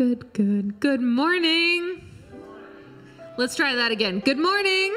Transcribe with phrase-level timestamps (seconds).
[0.00, 0.80] Good, good.
[0.80, 2.00] Good morning.
[3.36, 4.20] Let's try that again.
[4.20, 4.96] Good morning.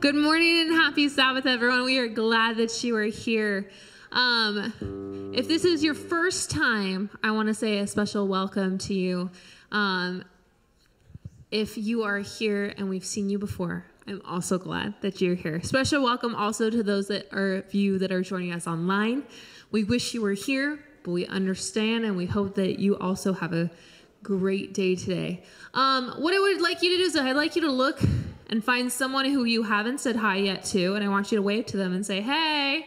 [0.00, 1.84] Good morning and happy Sabbath, everyone.
[1.84, 3.70] We are glad that you are here.
[4.10, 8.94] Um, if this is your first time, I want to say a special welcome to
[8.94, 9.30] you.
[9.70, 10.24] Um,
[11.52, 15.62] if you are here and we've seen you before, I'm also glad that you're here.
[15.62, 19.22] Special welcome also to those that are of you that are joining us online.
[19.70, 20.80] We wish you were here,
[21.12, 23.70] we understand and we hope that you also have a
[24.22, 25.42] great day today.
[25.74, 28.00] Um, what I would like you to do is I'd like you to look
[28.50, 31.42] and find someone who you haven't said hi yet to, and I want you to
[31.42, 32.86] wave to them and say, hey.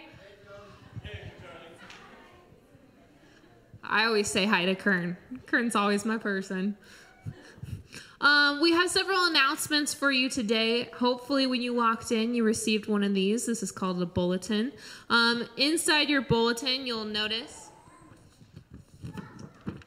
[3.84, 5.18] I always say hi to Kern.
[5.46, 6.78] Kern's always my person.
[8.22, 10.84] Um, we have several announcements for you today.
[10.94, 13.48] Hopefully, when you walked in, you received one of these.
[13.48, 14.72] This is called a bulletin.
[15.10, 17.61] Um, inside your bulletin, you'll notice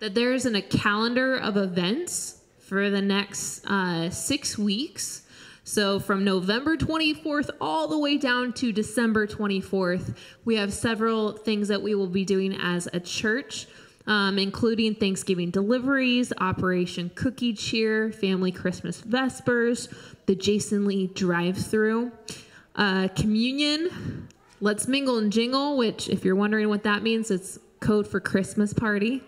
[0.00, 5.22] that there's an, a calendar of events for the next uh, six weeks.
[5.66, 10.14] So, from November 24th all the way down to December 24th,
[10.44, 13.66] we have several things that we will be doing as a church
[14.06, 19.88] um, including Thanksgiving deliveries, Operation Cookie Cheer, Family Christmas Vespers,
[20.26, 22.12] the Jason Lee drive through,
[22.76, 24.28] uh, Communion,
[24.60, 28.72] Let's Mingle and Jingle, which, if you're wondering what that means, it's code for Christmas
[28.72, 29.22] party.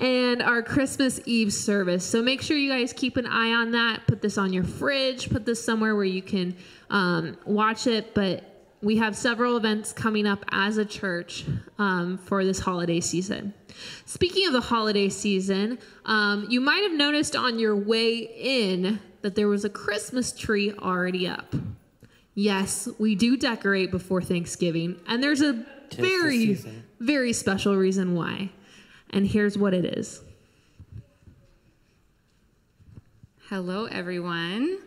[0.00, 2.04] And our Christmas Eve service.
[2.04, 4.06] So make sure you guys keep an eye on that.
[4.06, 5.28] Put this on your fridge.
[5.30, 6.56] Put this somewhere where you can
[6.88, 8.14] um, watch it.
[8.14, 8.50] But
[8.82, 11.44] we have several events coming up as a church
[11.78, 13.52] um, for this holiday season.
[14.06, 19.34] Speaking of the holiday season, um, you might have noticed on your way in that
[19.34, 21.54] there was a Christmas tree already up.
[22.34, 25.62] Yes, we do decorate before Thanksgiving, and there's a
[25.92, 26.58] very,
[27.00, 28.50] very special reason why.
[29.10, 30.22] And here's what it is.
[33.48, 34.78] Hello, everyone.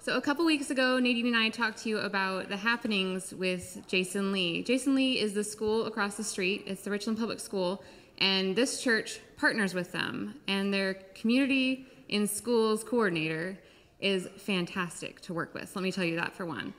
[0.00, 3.82] So, a couple weeks ago, Nadine and I talked to you about the happenings with
[3.86, 4.62] Jason Lee.
[4.62, 7.82] Jason Lee is the school across the street, it's the Richland Public School,
[8.16, 13.58] and this church partners with them, and their community in schools coordinator
[14.00, 15.76] is fantastic to work with.
[15.76, 16.72] Let me tell you that for one.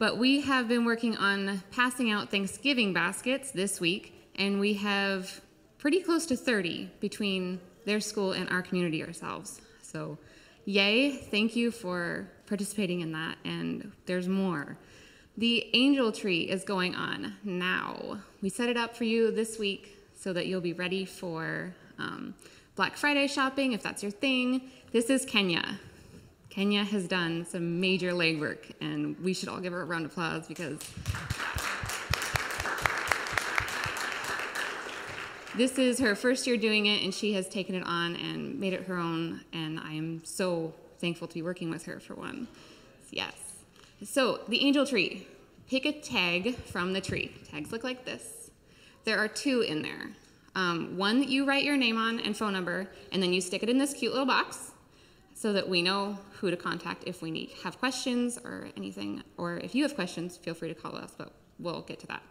[0.00, 5.40] But we have been working on passing out Thanksgiving baskets this week, and we have
[5.84, 9.60] pretty close to 30 between their school and our community ourselves.
[9.82, 10.16] So,
[10.64, 14.78] yay, thank you for participating in that, and there's more.
[15.36, 18.18] The angel tree is going on now.
[18.40, 22.34] We set it up for you this week so that you'll be ready for um,
[22.76, 24.70] Black Friday shopping if that's your thing.
[24.90, 25.78] This is Kenya.
[26.48, 30.12] Kenya has done some major legwork, and we should all give her a round of
[30.12, 30.80] applause because
[35.56, 38.72] this is her first year doing it, and she has taken it on and made
[38.72, 39.40] it her own.
[39.52, 42.48] And I am so thankful to be working with her for one.
[43.10, 43.34] Yes.
[44.04, 45.26] So, the angel tree.
[45.68, 47.34] Pick a tag from the tree.
[47.50, 48.50] Tags look like this.
[49.04, 50.10] There are two in there.
[50.54, 53.62] Um, one that you write your name on and phone number, and then you stick
[53.62, 54.72] it in this cute little box
[55.34, 59.22] so that we know who to contact if we need have questions or anything.
[59.36, 62.22] Or if you have questions, feel free to call us, but we'll get to that.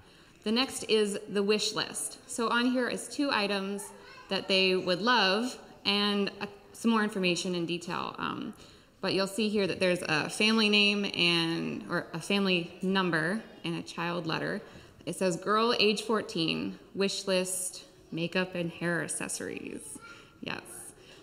[0.43, 2.17] The next is the wish list.
[2.29, 3.83] So on here is two items
[4.29, 8.15] that they would love and uh, some more information in detail.
[8.17, 8.53] Um,
[9.01, 13.75] but you'll see here that there's a family name and or a family number and
[13.75, 14.61] a child letter
[15.05, 19.99] it says girl age 14, wish list, makeup and hair accessories.
[20.41, 20.61] Yes.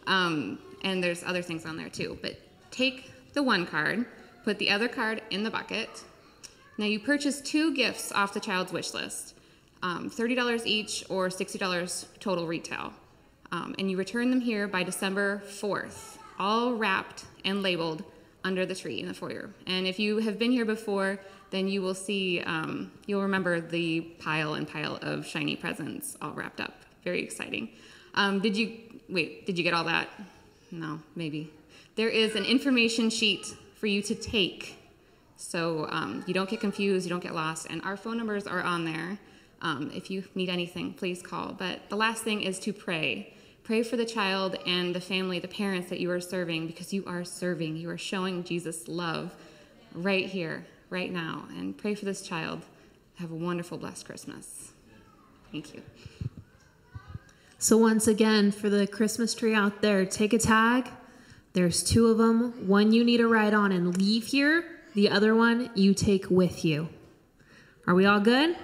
[0.07, 2.19] Um, and there's other things on there too.
[2.21, 2.37] But
[2.71, 4.05] take the one card,
[4.45, 5.89] put the other card in the bucket.
[6.81, 9.35] Now you purchase two gifts off the child's wish list
[9.83, 12.95] um, $30 each or $60 total retail.
[13.53, 18.03] Um, and you return them here by December 4th, all wrapped and labeled
[18.45, 19.51] under the tree in the foyer.
[19.67, 21.21] And if you have been here before,
[21.51, 26.33] then you will see, um, you'll remember the pile and pile of shiny presents all
[26.33, 26.77] wrapped up.
[27.05, 27.69] Very exciting.
[28.15, 28.79] Um, did you,
[29.11, 30.09] wait, did you get all that?
[30.71, 31.53] No, maybe.
[31.97, 34.80] There is an information sheet for you to take
[35.41, 38.63] so um, you don't get confused, you don't get lost, and our phone numbers are
[38.63, 39.19] on there.
[39.63, 41.53] Um, if you need anything, please call.
[41.53, 43.33] But the last thing is to pray.
[43.65, 47.05] Pray for the child and the family, the parents that you are serving, because you
[47.07, 47.77] are serving.
[47.77, 49.35] You are showing Jesus' love
[49.95, 52.63] right here, right now and pray for this child.
[53.17, 54.73] Have a wonderful, blessed Christmas.
[55.53, 55.83] Thank you.
[57.59, 60.89] So, once again, for the Christmas tree out there, take a tag.
[61.53, 62.67] There's two of them.
[62.67, 66.65] One you need to write on and leave here, the other one you take with
[66.65, 66.89] you.
[67.87, 68.57] Are we all good?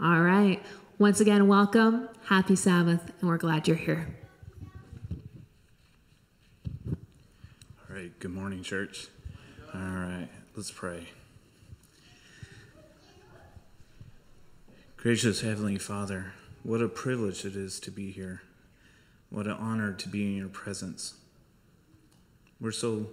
[0.00, 0.62] All right.
[0.98, 2.08] Once again, welcome.
[2.24, 4.08] happy Sabbath, and we're glad you're here.
[6.88, 9.08] All right, good morning, church.
[9.74, 11.08] All right, let's pray.
[14.96, 16.32] Gracious Heavenly Father,
[16.62, 18.42] what a privilege it is to be here.
[19.30, 21.14] What an honor to be in your presence.
[22.60, 23.06] We're so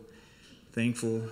[0.72, 1.24] thankful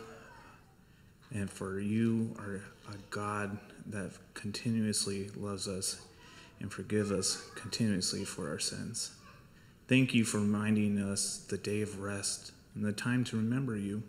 [1.33, 2.61] and for you are
[2.93, 3.57] a God
[3.87, 6.01] that continuously loves us
[6.59, 9.11] and forgive us continuously for our sins.
[9.87, 14.03] Thank you for reminding us the day of rest and the time to remember you,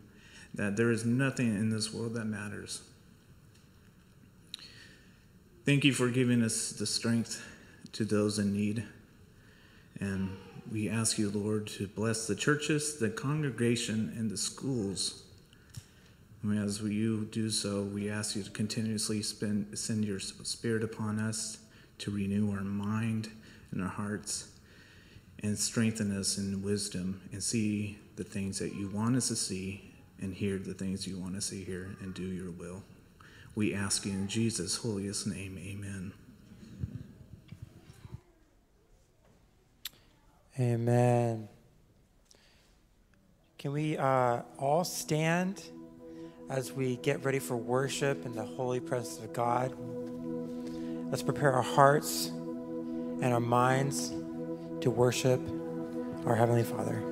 [0.55, 2.83] that there is nothing in this world that matters.
[5.65, 7.43] Thank you for giving us the strength
[7.93, 8.85] to those in need.
[10.01, 10.37] And
[10.71, 15.23] we ask you, Lord, to bless the churches, the congregation, and the schools.
[16.43, 21.21] And as you do so, we ask you to continuously spend, send your spirit upon
[21.21, 21.59] us
[21.99, 23.31] to renew our mind
[23.71, 24.49] and our hearts
[25.43, 29.93] and strengthen us in wisdom and see the things that you want us to see
[30.21, 32.83] and hear the things you want us to hear and do your will.
[33.55, 36.13] We ask you in Jesus' holiest name, amen.
[40.59, 41.49] Amen.
[43.59, 45.63] Can we uh, all stand
[46.53, 49.75] as we get ready for worship in the holy presence of God?
[51.11, 54.11] Let's prepare our hearts and our minds
[54.83, 55.41] to worship
[56.27, 57.12] our Heavenly Father.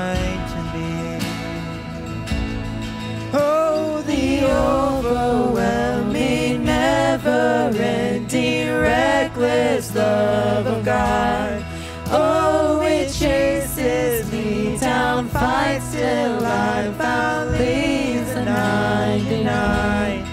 [4.43, 11.63] overwhelming, never ending, reckless love of God.
[12.07, 20.25] Oh, it chases me down, fights till I found leaves the 99.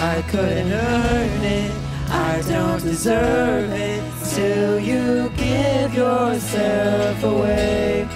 [0.00, 1.72] I couldn't earn it,
[2.10, 4.02] I don't deserve it,
[4.34, 8.06] till you give yourself away.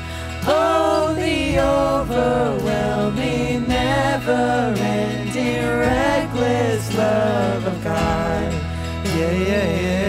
[0.44, 2.62] Oh, the overwhelming,
[5.42, 8.52] ending, reckless love of God.
[9.04, 10.02] Yeah, yeah, yeah.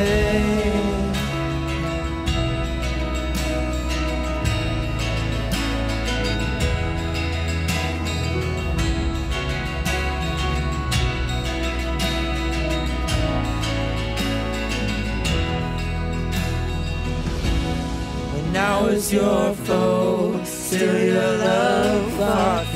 [18.33, 22.72] When I was your foe, still your love fought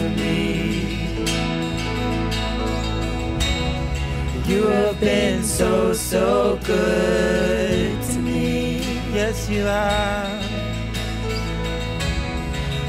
[4.47, 8.77] You have been so, so good to me.
[9.13, 10.41] Yes, you have.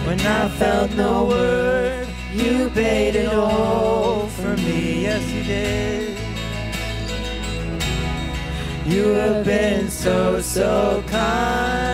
[0.07, 5.03] When I felt no word, you paid it all for me.
[5.03, 6.17] Yes, you did.
[8.87, 11.88] You have been so, so kind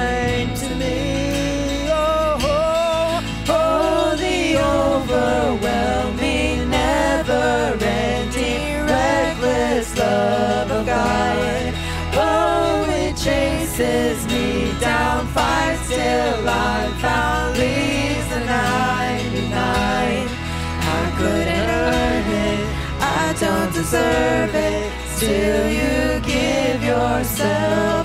[23.94, 28.03] it, till you give yourself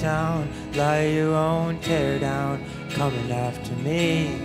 [0.00, 4.38] down, lie you won't tear down, coming after me.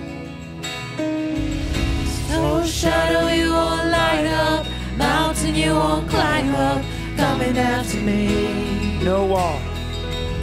[2.30, 4.66] No shadow you won't light up,
[4.98, 6.84] mountain you won't climb up,
[7.16, 9.00] coming after me.
[9.04, 9.60] No wall,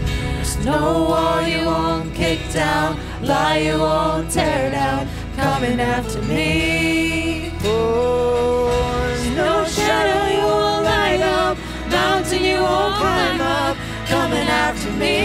[0.06, 7.52] There's no wall you won't kick down, lie you won't tear down, coming after me.
[7.64, 11.58] oh, no shadow you won't light up,
[11.90, 13.59] mountain you won't climb up,
[14.60, 15.16] after me.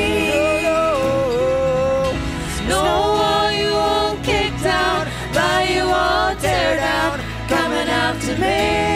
[2.74, 2.84] No
[3.20, 5.01] wall you won't kick down,
[5.38, 8.95] lie you won't tear down, coming after me.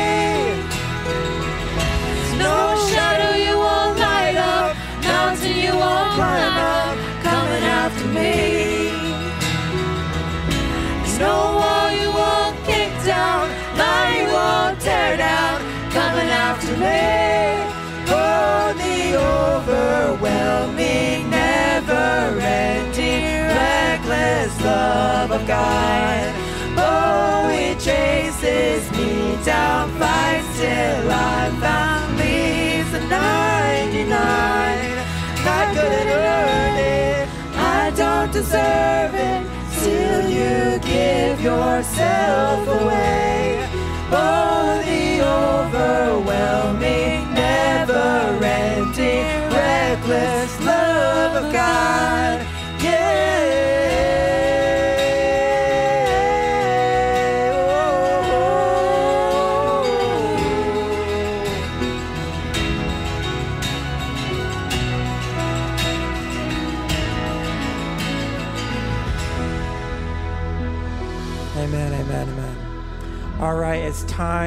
[24.69, 26.25] Love of God.
[26.77, 29.11] Oh, it chases me
[29.43, 34.19] down, fights till I'm found, leaves the 99.
[35.59, 37.25] I couldn't earn it,
[37.79, 39.41] I don't deserve it,
[39.81, 40.57] till you
[40.93, 43.67] give yourself away.
[44.11, 45.05] Oh, the
[45.43, 49.25] overwhelming, never-ending,
[49.57, 52.37] reckless love of God.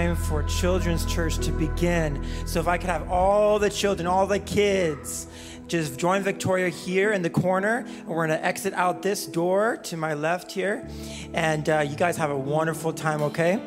[0.03, 2.25] Time for Children's Church to begin.
[2.45, 5.29] So, if I could have all the children, all the kids,
[5.69, 7.87] just join Victoria here in the corner.
[8.07, 10.87] We're going to exit out this door to my left here.
[11.35, 13.61] And uh, you guys have a wonderful time, okay?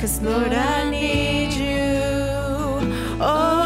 [0.00, 1.90] Cause Lord, I need you.
[3.20, 3.60] Oh,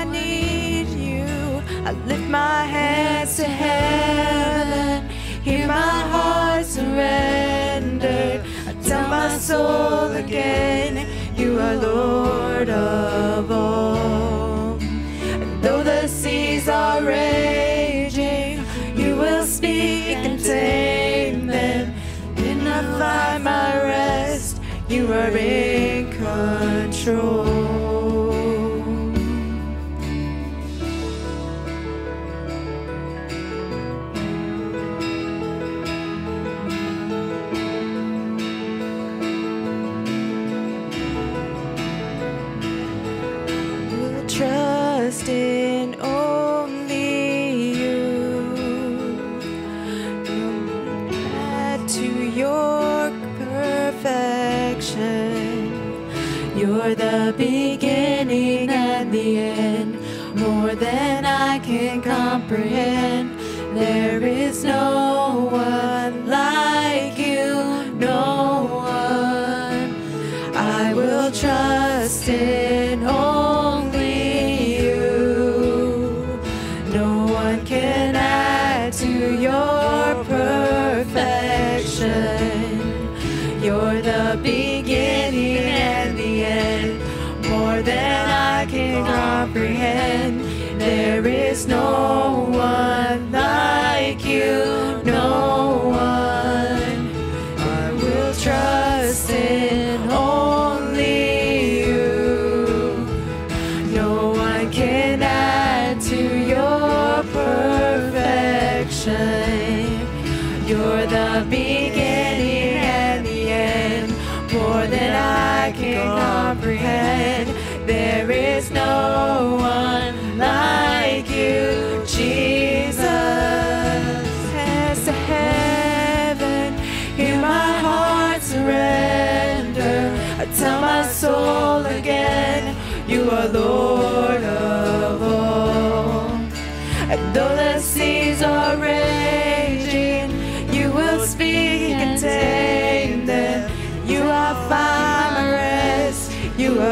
[0.00, 1.24] I need you.
[1.86, 5.08] I lift my hands to heaven.
[5.42, 8.44] Hear my heart surrender.
[8.66, 14.76] I tell my soul again, you are Lord of all.
[14.82, 17.57] And though the seas are raging,
[25.36, 27.57] in control.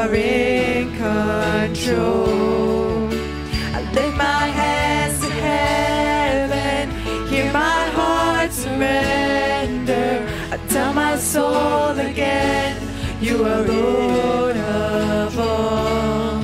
[0.06, 2.28] Are in control.
[3.74, 6.90] I lift my hands to heaven,
[7.28, 10.28] hear my heart surrender.
[10.52, 12.80] I tell my soul again,
[13.20, 16.36] you are Lord of all.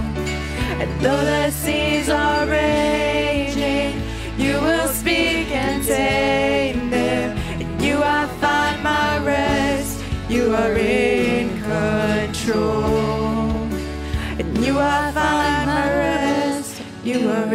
[0.81, 4.03] And though the seas are raging,
[4.39, 7.39] you will speak and tame them.
[7.81, 10.03] You I find my rest.
[10.29, 12.82] You are in control.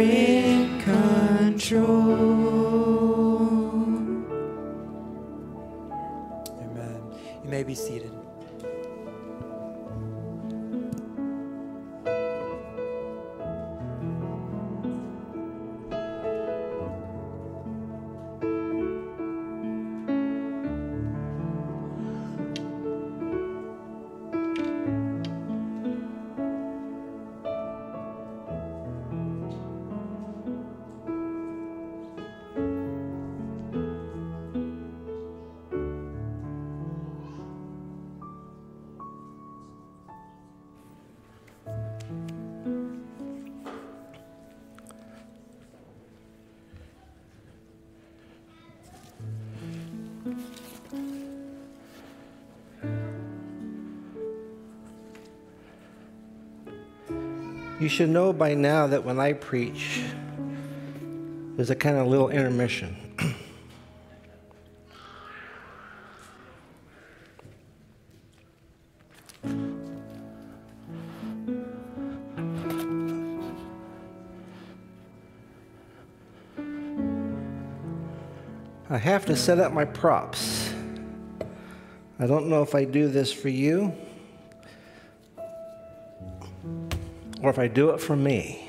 [0.00, 1.86] In control.
[6.60, 7.02] Amen.
[7.44, 8.07] You may be seated.
[57.88, 60.02] You should know by now that when I preach,
[61.56, 62.94] there's a kind of little intermission.
[78.90, 80.74] I have to set up my props.
[82.18, 83.96] I don't know if I do this for you
[87.42, 88.64] or if I do it for me.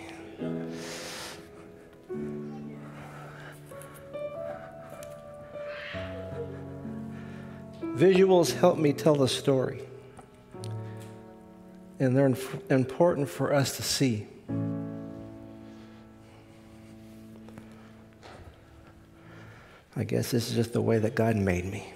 [7.96, 9.82] Visuals help me tell the story,
[12.00, 12.34] and they're
[12.70, 14.26] important for us to see.
[19.98, 21.92] I guess this is just the way that God made me.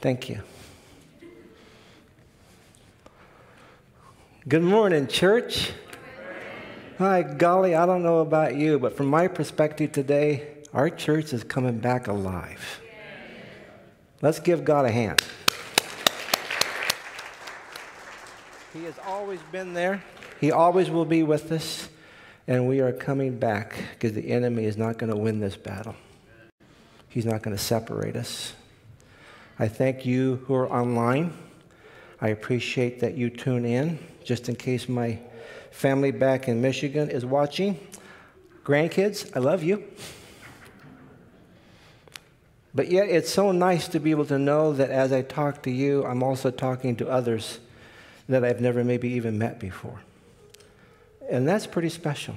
[0.00, 0.42] Thank you.
[4.48, 5.72] Good morning, church.
[6.98, 11.42] Hi, golly, I don't know about you, but from my perspective today, our church is
[11.42, 12.80] coming back alive.
[14.22, 15.20] Let's give God a hand.
[18.72, 20.04] He has always been there,
[20.40, 21.88] He always will be with us,
[22.46, 25.96] and we are coming back because the enemy is not going to win this battle.
[27.08, 28.52] He's not going to separate us.
[29.58, 31.36] I thank you who are online.
[32.20, 35.18] I appreciate that you tune in, just in case my
[35.70, 37.78] family back in Michigan is watching.
[38.64, 39.84] Grandkids, I love you.
[42.74, 45.70] But yet, it's so nice to be able to know that as I talk to
[45.70, 47.58] you, I'm also talking to others
[48.28, 50.00] that I've never maybe even met before.
[51.30, 52.36] And that's pretty special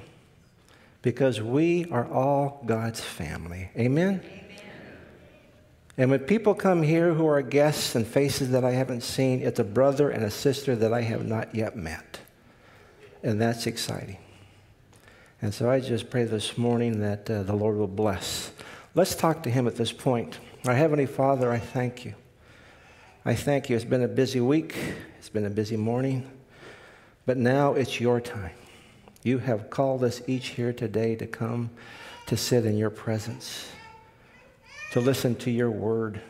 [1.02, 3.70] because we are all God's family.
[3.76, 4.22] Amen?
[6.00, 9.58] And when people come here who are guests and faces that I haven't seen, it's
[9.58, 12.20] a brother and a sister that I have not yet met.
[13.22, 14.16] And that's exciting.
[15.42, 18.50] And so I just pray this morning that uh, the Lord will bless.
[18.94, 20.38] Let's talk to Him at this point.
[20.66, 22.14] Our Heavenly Father, I thank you.
[23.26, 23.76] I thank you.
[23.76, 24.74] It's been a busy week,
[25.18, 26.30] it's been a busy morning,
[27.26, 28.54] but now it's your time.
[29.22, 31.68] You have called us each here today to come
[32.24, 33.70] to sit in your presence,
[34.90, 36.20] to listen to your word.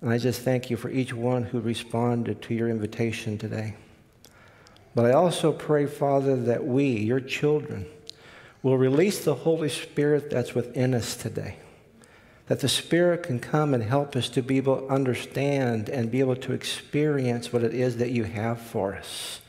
[0.00, 3.74] And I just thank you for each one who responded to your invitation today.
[4.94, 7.86] But I also pray, Father, that we, your children,
[8.62, 11.56] will release the Holy Spirit that's within us today.
[12.46, 16.20] That the Spirit can come and help us to be able to understand and be
[16.20, 19.40] able to experience what it is that you have for us.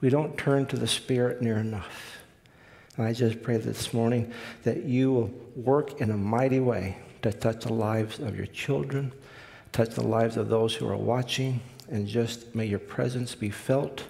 [0.00, 2.18] We don't turn to the Spirit near enough.
[2.96, 4.32] And I just pray this morning
[4.62, 9.10] that you will work in a mighty way to touch the lives of your children,
[9.72, 11.58] touch the lives of those who are watching,
[11.90, 14.04] and just may your presence be felt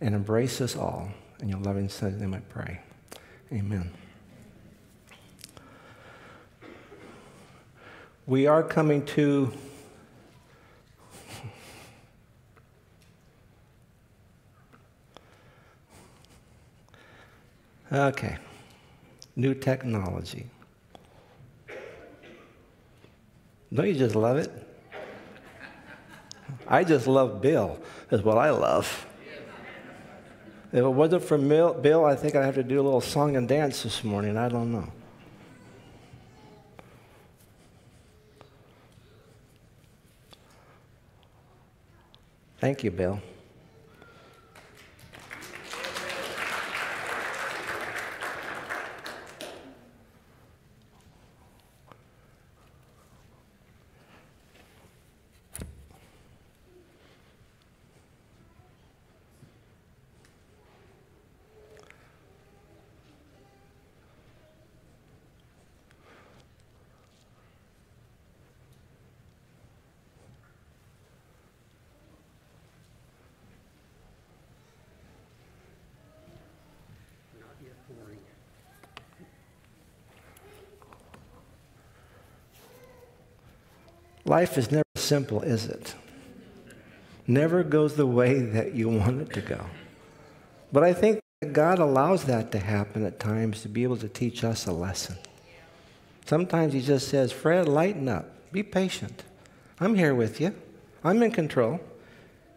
[0.00, 1.08] and embrace us all.
[1.40, 2.80] In your loving Son's name I pray.
[3.52, 3.92] Amen.
[8.26, 9.52] We are coming to
[17.92, 18.36] Okay.
[19.36, 20.46] New technology.
[23.72, 24.50] Don't you just love it?
[26.66, 27.78] I just love Bill,
[28.10, 29.06] is what I love.
[30.70, 33.48] If it wasn't for Bill, I think I'd have to do a little song and
[33.48, 34.36] dance this morning.
[34.36, 34.92] I don't know.
[42.60, 43.20] Thank you, Bill.
[84.38, 85.96] Life is never simple, is it?
[87.26, 89.66] Never goes the way that you want it to go.
[90.72, 91.20] But I think
[91.50, 95.16] God allows that to happen at times to be able to teach us a lesson.
[96.24, 98.26] Sometimes He just says, Fred, lighten up.
[98.52, 99.24] Be patient.
[99.80, 100.54] I'm here with you.
[101.02, 101.80] I'm in control.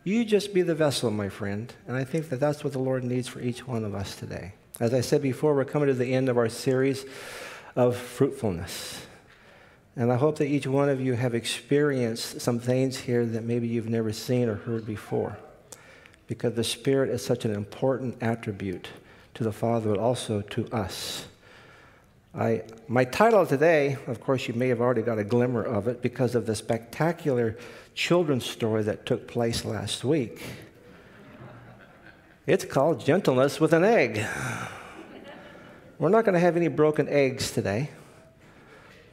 [0.03, 1.73] You just be the vessel, my friend.
[1.87, 4.53] And I think that that's what the Lord needs for each one of us today.
[4.79, 7.05] As I said before, we're coming to the end of our series
[7.75, 9.07] of fruitfulness.
[9.95, 13.67] And I hope that each one of you have experienced some things here that maybe
[13.67, 15.37] you've never seen or heard before.
[16.27, 18.87] Because the Spirit is such an important attribute
[19.33, 21.25] to the Father, but also to us.
[22.33, 26.01] I, my title today, of course, you may have already got a glimmer of it
[26.01, 27.57] because of the spectacular
[27.93, 30.41] children's story that took place last week.
[32.47, 34.25] It's called Gentleness with an Egg.
[35.99, 37.89] We're not going to have any broken eggs today.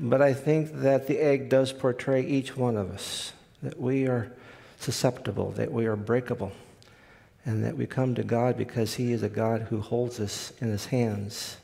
[0.01, 3.33] But I think that the egg does portray each one of us,
[3.63, 4.31] that we are
[4.79, 6.53] susceptible, that we are breakable,
[7.45, 10.69] and that we come to God because He is a God who holds us in
[10.69, 11.57] His hands.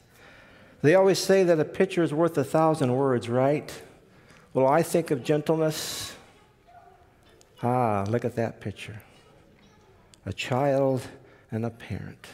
[0.83, 3.73] They always say that a picture is worth a thousand words, right?
[4.53, 6.15] Well, I think of gentleness.
[7.63, 9.01] Ah, look at that picture
[10.27, 11.03] a child
[11.51, 12.27] and a parent.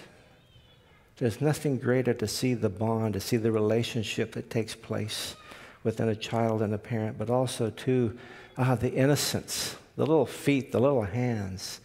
[1.17, 5.35] There's nothing greater to see the bond, to see the relationship that takes place
[5.83, 8.17] within a child and a parent, but also to
[8.57, 11.81] ah, the innocence, the little feet, the little hands.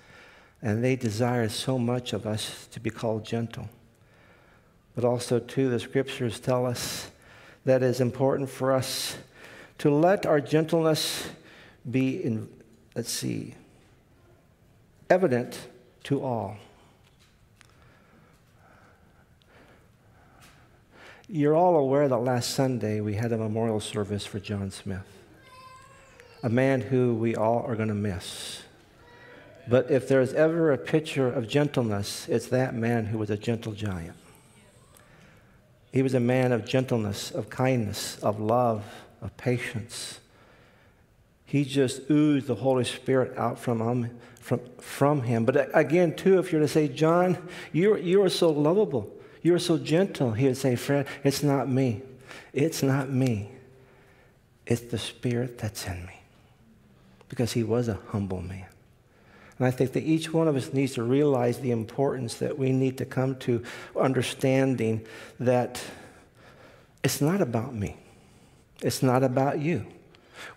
[0.61, 3.69] And they desire so much of us to be called gentle.
[4.95, 7.11] But also, too, the scriptures tell us
[7.65, 9.17] that it is important for us
[9.79, 11.27] to let our gentleness
[11.89, 12.49] be, in,
[12.95, 13.53] let's see,
[15.09, 15.67] evident
[16.03, 16.57] to all.
[21.35, 25.03] You're all aware that last Sunday we had a memorial service for John Smith,
[26.41, 28.61] a man who we all are going to miss.
[29.67, 33.73] But if there's ever a picture of gentleness, it's that man who was a gentle
[33.73, 34.15] giant.
[35.91, 38.85] He was a man of gentleness, of kindness, of love,
[39.21, 40.21] of patience.
[41.45, 45.43] He just oozed the Holy Spirit out from him, from, from him.
[45.43, 47.37] But again, too, if you're to say, John,
[47.73, 49.11] you you are so lovable.
[49.45, 50.31] You're so gentle.
[50.31, 52.01] He would say, Fred, it's not me.
[52.51, 53.51] It's not me.
[54.65, 56.19] It's the Spirit that's in me.
[57.29, 58.65] Because he was a humble man.
[59.59, 62.71] And I think that each one of us needs to realize the importance that we
[62.71, 63.61] need to come to
[63.95, 65.05] understanding
[65.39, 65.79] that
[67.03, 67.97] it's not about me.
[68.81, 69.85] It's not about you.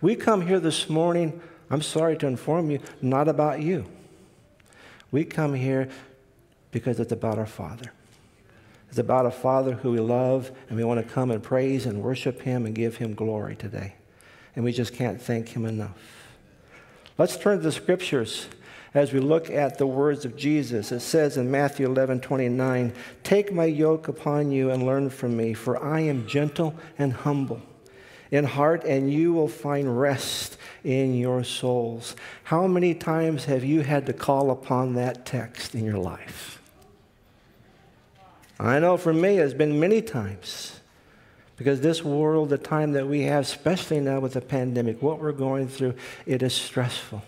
[0.01, 3.85] We come here this morning, I'm sorry to inform you, not about you.
[5.11, 5.90] We come here
[6.70, 7.92] because it's about our Father.
[8.88, 12.03] It's about a Father who we love, and we want to come and praise and
[12.03, 13.94] worship Him and give Him glory today.
[14.57, 15.98] And we just can't thank Him enough.
[17.18, 18.48] Let's turn to the scriptures
[18.94, 20.90] as we look at the words of Jesus.
[20.92, 25.53] It says in Matthew 11 29, Take my yoke upon you and learn from me,
[25.53, 27.61] for I am gentle and humble
[28.31, 32.14] in heart, and you will find rest in your souls.
[32.44, 36.58] How many times have you had to call upon that text in your life?
[38.59, 40.81] I know for me, it's been many times.
[41.57, 45.33] Because this world, the time that we have, especially now with the pandemic, what we're
[45.33, 45.94] going through,
[46.25, 47.23] it is stressful.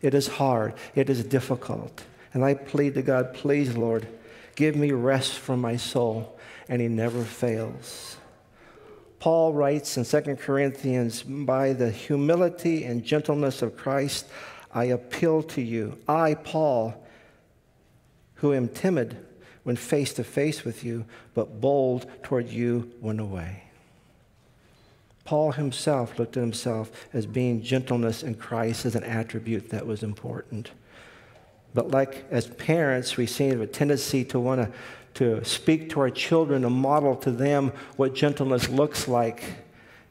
[0.00, 0.74] It is hard.
[0.94, 2.04] It is difficult.
[2.32, 4.06] And I plead to God, please, Lord,
[4.54, 6.38] give me rest for my soul.
[6.68, 8.16] And He never fails.
[9.18, 14.26] Paul writes in 2 Corinthians, by the humility and gentleness of Christ,
[14.72, 15.98] I appeal to you.
[16.06, 16.94] I, Paul,
[18.34, 19.16] who am timid,
[19.64, 23.64] when face to face with you, but bold toward you when away.
[25.24, 30.02] Paul himself looked at himself as being gentleness in Christ as an attribute that was
[30.02, 30.70] important.
[31.72, 34.60] But like as parents, we seem to have a tendency to want
[35.14, 39.42] to, to speak to our children and model to them what gentleness looks like.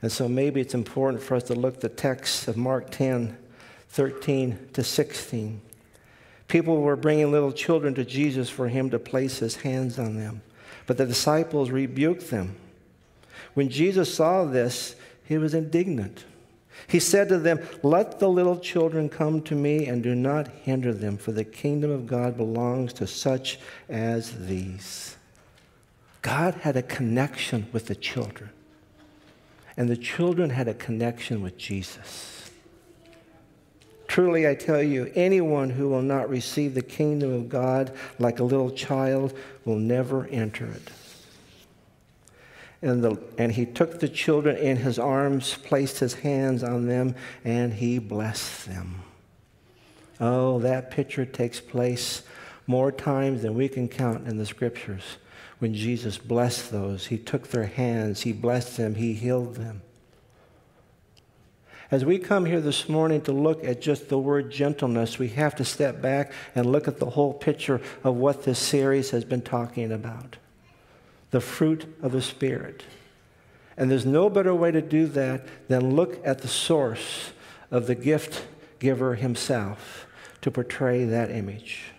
[0.02, 3.38] And so maybe it's important for us to look the text of Mark 10,
[3.90, 5.62] 13 to 16.
[6.54, 10.44] People were bringing little children to Jesus for him to place his hands on them.
[10.86, 12.58] But the disciples rebuked them.
[13.56, 16.26] When Jesus saw this, he was indignant.
[16.86, 20.94] He said to them, Let the little children come to me and do not hinder
[20.94, 23.58] them, for the kingdom of God belongs to such
[23.90, 25.18] as these.
[26.22, 28.52] God had a connection with the children,
[29.76, 32.43] and the children had a connection with Jesus.
[34.14, 38.44] Truly, I tell you, anyone who will not receive the kingdom of God like a
[38.44, 40.92] little child will never enter it.
[42.84, 47.16] And, the, and he took the children in his arms, placed his hands on them,
[47.44, 49.02] and he blessed them.
[50.20, 52.22] Oh, that picture takes place
[52.68, 55.18] more times than we can count in the scriptures.
[55.58, 59.82] When Jesus blessed those, he took their hands, he blessed them, he healed them.
[61.94, 65.54] As we come here this morning to look at just the word gentleness, we have
[65.58, 69.44] to step back and look at the whole picture of what this series has been
[69.44, 70.38] talking about
[71.30, 72.82] the fruit of the Spirit.
[73.78, 77.32] And there's no better way to do that than look at the source
[77.70, 78.44] of the gift
[78.80, 80.08] giver himself
[80.42, 81.92] to portray that image.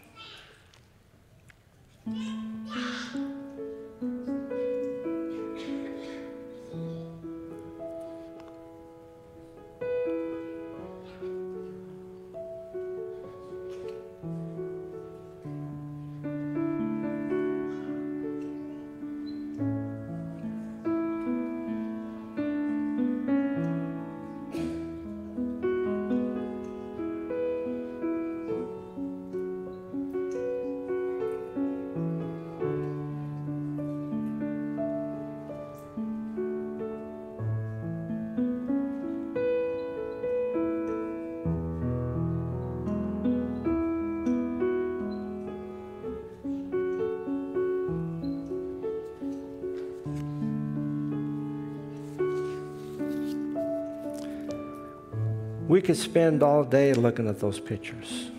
[55.75, 58.31] We could spend all day looking at those pictures.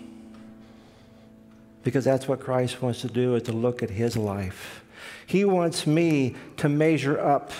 [1.84, 4.86] Because that's what Christ wants to do is to look at his life.
[5.28, 7.52] He wants me to measure up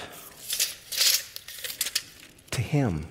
[2.52, 3.06] to him.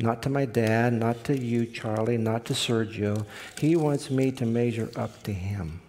[0.00, 3.24] Not to my dad, not to you, Charlie, not to Sergio.
[3.60, 5.80] He wants me to measure up to him.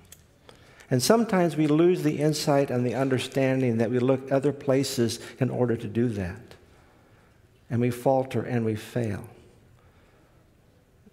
[0.92, 5.50] And sometimes we lose the insight and the understanding that we look other places in
[5.50, 6.47] order to do that
[7.70, 9.28] and we falter and we fail.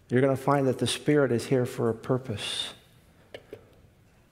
[0.09, 2.75] You're going to find that the Spirit is here for a purpose.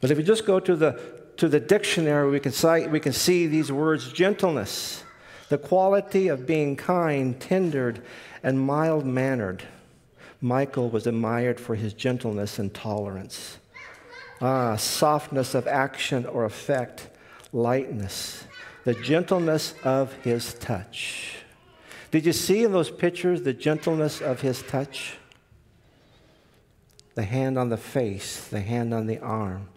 [0.01, 1.01] But if you just go to the,
[1.39, 5.03] to the dictionary, we can, cite, we can see these words gentleness,
[5.49, 8.03] the quality of being kind, tendered,
[8.43, 9.63] and mild mannered.
[10.41, 13.59] Michael was admired for his gentleness and tolerance.
[14.41, 17.09] Ah, softness of action or effect,
[17.53, 18.45] lightness,
[18.85, 21.42] the gentleness of his touch.
[22.13, 25.17] Did you see in those pictures the gentleness of his touch?
[27.15, 29.69] the hand on the face, the hand on the arm,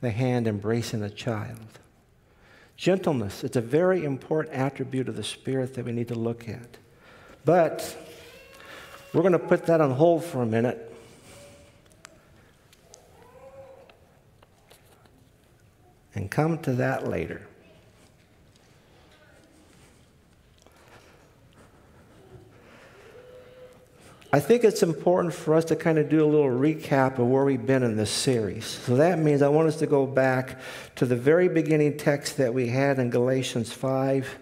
[0.00, 1.78] the hand embracing a child.
[2.76, 6.76] Gentleness, it's a very important attribute of the Spirit that we need to look at.
[7.44, 7.96] But
[9.12, 10.90] we're going to put that on hold for a minute.
[16.16, 17.46] And come to that later.
[24.34, 27.44] I think it's important for us to kind of do a little recap of where
[27.44, 28.66] we've been in this series.
[28.66, 30.58] So that means I want us to go back
[30.96, 34.38] to the very beginning text that we had in Galatians 5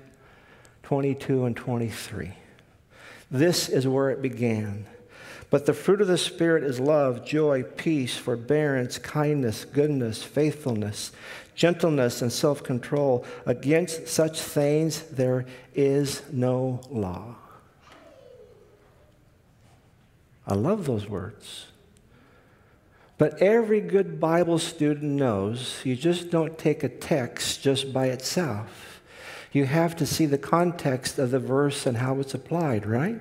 [0.82, 2.32] 22 and 23.
[3.30, 4.86] This is where it began.
[5.51, 11.12] But the fruit of the Spirit is love, joy, peace, forbearance, kindness, goodness, faithfulness,
[11.55, 13.26] gentleness, and self control.
[13.45, 17.36] Against such things there is no law.
[20.47, 21.66] I love those words.
[23.18, 29.01] But every good Bible student knows you just don't take a text just by itself.
[29.53, 33.20] You have to see the context of the verse and how it's applied, right?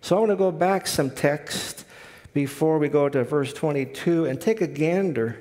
[0.00, 1.84] So I want to go back some text
[2.32, 5.38] before we go to verse 22 and take a gander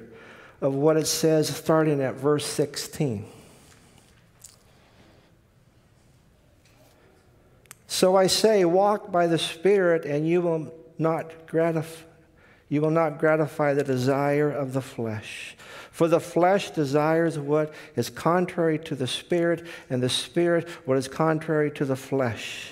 [0.60, 3.26] of what it says starting at verse 16.
[8.02, 12.02] So I say, walk by the Spirit, and you will not gratify.
[12.68, 15.56] You will not gratify the desire of the flesh.
[15.92, 21.08] For the flesh desires what is contrary to the Spirit, and the Spirit what is
[21.08, 22.72] contrary to the flesh.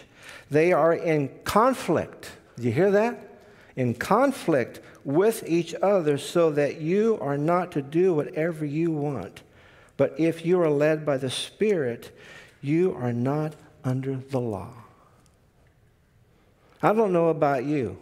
[0.49, 2.31] They are in conflict.
[2.57, 3.37] Do you hear that?
[3.75, 9.43] In conflict with each other, so that you are not to do whatever you want.
[9.95, 12.17] But if you are led by the Spirit,
[12.61, 13.53] you are not
[13.83, 14.73] under the law.
[16.81, 17.97] I don't know about you,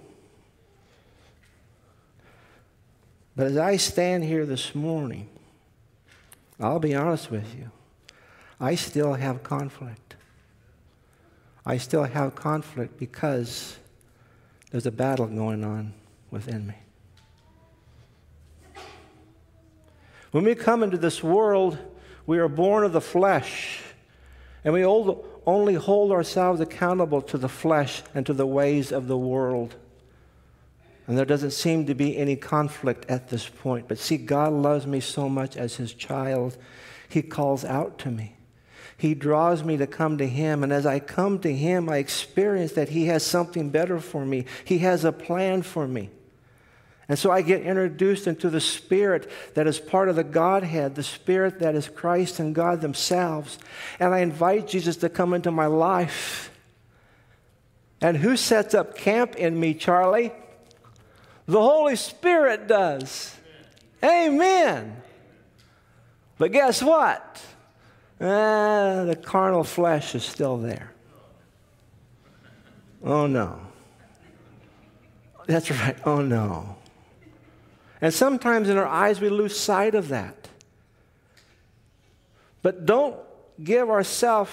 [3.36, 5.30] but as I stand here this morning,
[6.59, 7.71] I'll be honest with you,
[8.59, 10.15] I still have conflict.
[11.65, 13.78] I still have conflict because
[14.71, 15.93] there's a battle going on
[16.32, 16.75] within me.
[20.32, 21.78] When we come into this world,
[22.25, 23.82] we are born of the flesh,
[24.63, 24.86] and we
[25.48, 29.76] only hold ourselves accountable to the flesh and to the ways of the world.
[31.08, 33.88] And there doesn't seem to be any conflict at this point.
[33.88, 36.58] But see, God loves me so much as His child,
[37.08, 38.36] He calls out to me.
[38.98, 40.64] He draws me to come to Him.
[40.64, 44.45] And as I come to Him, I experience that He has something better for me,
[44.66, 46.10] He has a plan for me.
[47.10, 51.03] And so I get introduced into the Spirit that is part of the Godhead, the
[51.03, 53.58] Spirit that is Christ and God themselves.
[53.99, 56.51] And I invite Jesus to come into my life.
[58.01, 60.34] And who sets up camp in me, Charlie?
[61.45, 63.34] The Holy Spirit does.
[64.03, 65.01] Amen.
[66.38, 67.41] But guess what?
[68.20, 70.91] Ah, the carnal flesh is still there.
[73.03, 73.60] Oh no.
[75.45, 75.95] That's right.
[76.05, 76.76] Oh no.
[78.02, 80.50] And sometimes in our eyes, we lose sight of that.
[82.62, 83.18] But don't
[83.64, 84.52] give ourselves,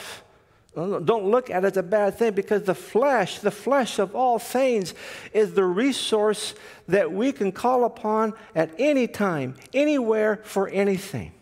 [0.74, 4.38] don't look at it as a bad thing because the flesh, the flesh of all
[4.38, 4.95] things,
[5.32, 6.55] is the resource
[6.88, 11.32] that we can call upon at any time, anywhere, for anything.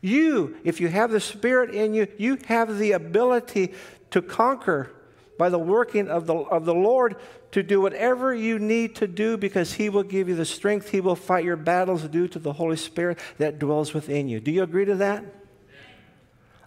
[0.00, 3.72] You, if you have the Spirit in you, you have the ability
[4.10, 4.92] to conquer
[5.38, 7.16] by the working of the, of the Lord
[7.52, 10.90] to do whatever you need to do because He will give you the strength.
[10.90, 14.40] He will fight your battles due to the Holy Spirit that dwells within you.
[14.40, 15.24] Do you agree to that?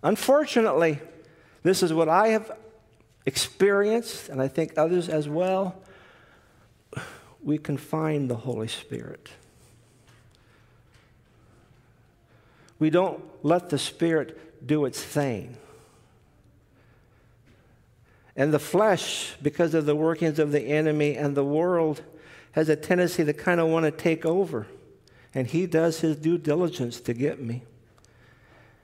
[0.04, 1.00] Unfortunately,
[1.64, 2.52] this is what I have
[3.26, 5.76] experienced, and I think others as well.
[7.44, 9.30] We confine the Holy Spirit.
[12.80, 15.58] We don't let the Spirit do its thing.
[18.40, 22.02] And the flesh, because of the workings of the enemy and the world,
[22.54, 24.66] has a tendency to kind of want to take over.
[25.36, 27.64] And he does his due diligence to get me.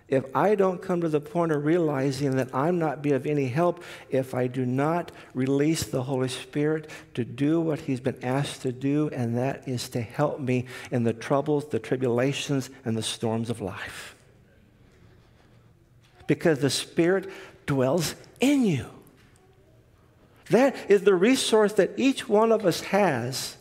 [0.10, 3.48] If I don't come to the point of realizing that I'm not be of any
[3.48, 8.62] help, if I do not release the Holy Spirit to do what He's been asked
[8.64, 13.02] to do, and that is to help me in the troubles, the tribulations, and the
[13.02, 14.18] storms of life.
[16.28, 17.32] Because the Spirit
[17.66, 18.95] dwells in you.
[20.50, 23.58] That is the resource that each one of us has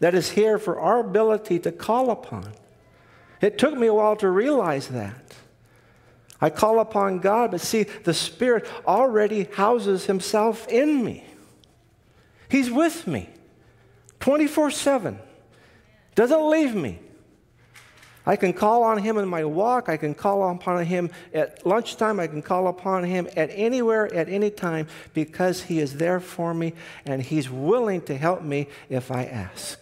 [0.00, 2.52] that is here for our ability to call upon.
[3.40, 5.34] It took me a while to realize that.
[6.40, 11.24] I call upon God, but see, the Spirit already houses Himself in me.
[12.48, 13.30] He's with me
[14.20, 15.18] 24 7.
[16.14, 17.00] Doesn't leave me.
[18.26, 19.88] I can call on him in my walk.
[19.88, 22.18] I can call upon him at lunchtime.
[22.18, 26.54] I can call upon him at anywhere, at any time, because he is there for
[26.54, 26.72] me
[27.04, 29.78] and he's willing to help me if I ask.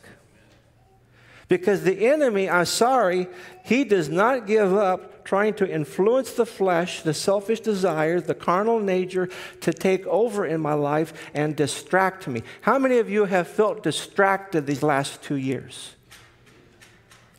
[1.46, 3.28] Because the enemy, I'm sorry,
[3.64, 8.80] he does not give up trying to influence the flesh, the selfish desires, the carnal
[8.80, 9.28] nature
[9.60, 12.42] to take over in my life and distract me.
[12.62, 15.94] How many of you have felt distracted these last two years?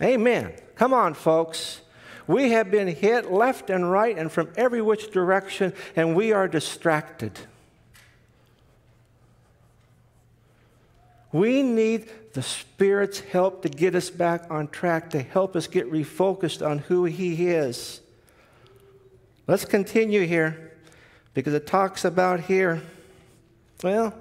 [0.01, 0.53] Amen.
[0.75, 1.81] Come on, folks.
[2.25, 6.47] We have been hit left and right and from every which direction, and we are
[6.47, 7.37] distracted.
[11.31, 15.91] We need the Spirit's help to get us back on track, to help us get
[15.91, 18.01] refocused on who He is.
[19.47, 20.71] Let's continue here
[21.33, 22.81] because it talks about here,
[23.83, 24.13] well,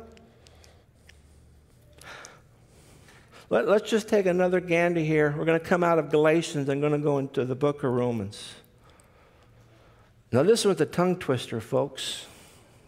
[3.52, 5.34] let, us just take another gander here.
[5.36, 7.92] We're going to come out of Galatians and going to go into the book of
[7.92, 8.54] Romans.
[10.32, 12.24] Now, this one's a tongue twister, folks.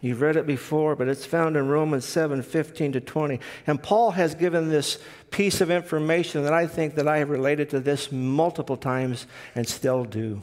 [0.01, 3.39] You've read it before, but it's found in Romans 7 15 to 20.
[3.67, 4.97] And Paul has given this
[5.29, 9.67] piece of information that I think that I have related to this multiple times and
[9.67, 10.41] still do.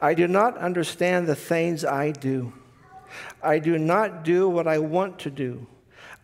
[0.00, 2.54] I do not understand the things I do.
[3.42, 5.66] I do not do what I want to do.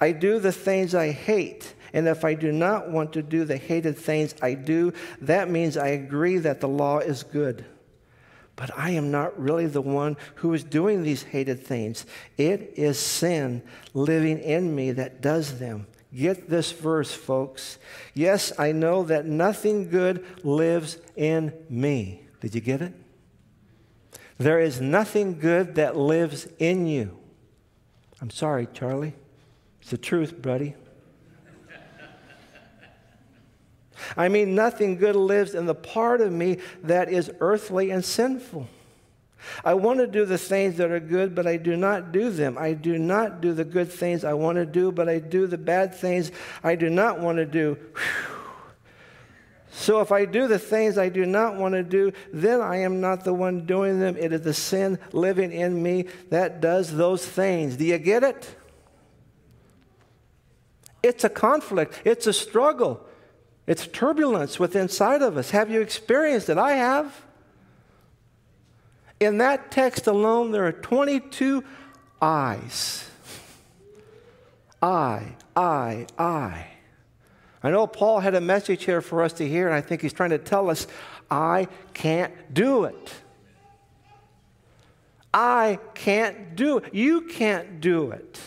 [0.00, 1.74] I do the things I hate.
[1.92, 5.76] And if I do not want to do the hated things I do, that means
[5.76, 7.64] I agree that the law is good
[8.56, 12.04] but I am not really the one who is doing these hated things.
[12.36, 13.62] It is sin
[13.94, 15.86] living in me that does them.
[16.14, 17.78] Get this verse, folks.
[18.12, 22.22] Yes, I know that nothing good lives in me.
[22.40, 22.92] Did you get it?
[24.36, 27.18] There is nothing good that lives in you.
[28.20, 29.14] I'm sorry, Charlie.
[29.80, 30.74] It's the truth, buddy.
[34.16, 38.68] I mean, nothing good lives in the part of me that is earthly and sinful.
[39.64, 42.56] I want to do the things that are good, but I do not do them.
[42.56, 45.58] I do not do the good things I want to do, but I do the
[45.58, 46.30] bad things
[46.62, 47.74] I do not want to do.
[47.74, 48.32] Whew.
[49.74, 53.00] So if I do the things I do not want to do, then I am
[53.00, 54.16] not the one doing them.
[54.18, 57.76] It is the sin living in me that does those things.
[57.76, 58.54] Do you get it?
[61.02, 63.04] It's a conflict, it's a struggle.
[63.66, 65.50] It's turbulence within inside of us.
[65.50, 66.58] Have you experienced it?
[66.58, 67.22] I have.
[69.20, 71.62] In that text alone, there are 22
[72.20, 73.08] eyes.
[74.82, 76.66] I, I, I.
[77.62, 80.12] I know Paul had a message here for us to hear, and I think he's
[80.12, 80.88] trying to tell us
[81.30, 83.12] I can't do it.
[85.32, 86.92] I can't do it.
[86.92, 88.40] You can't do it.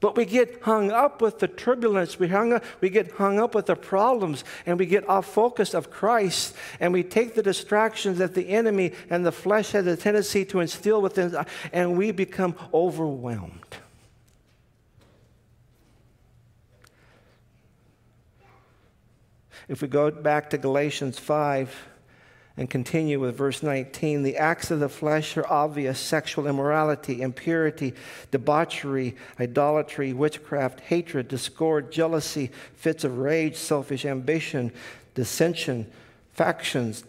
[0.00, 3.54] But we get hung up with the turbulence, we, hung up, we get hung up
[3.54, 8.18] with the problems, and we get off focus of Christ, and we take the distractions
[8.18, 12.12] that the enemy and the flesh has a tendency to instill within us, and we
[12.12, 13.76] become overwhelmed.
[19.66, 21.74] If we go back to Galatians 5,
[22.58, 24.24] and continue with verse 19.
[24.24, 27.94] The acts of the flesh are obvious sexual immorality, impurity,
[28.32, 34.72] debauchery, idolatry, witchcraft, hatred, discord, jealousy, fits of rage, selfish ambition,
[35.14, 35.90] dissension,
[36.32, 37.04] factions,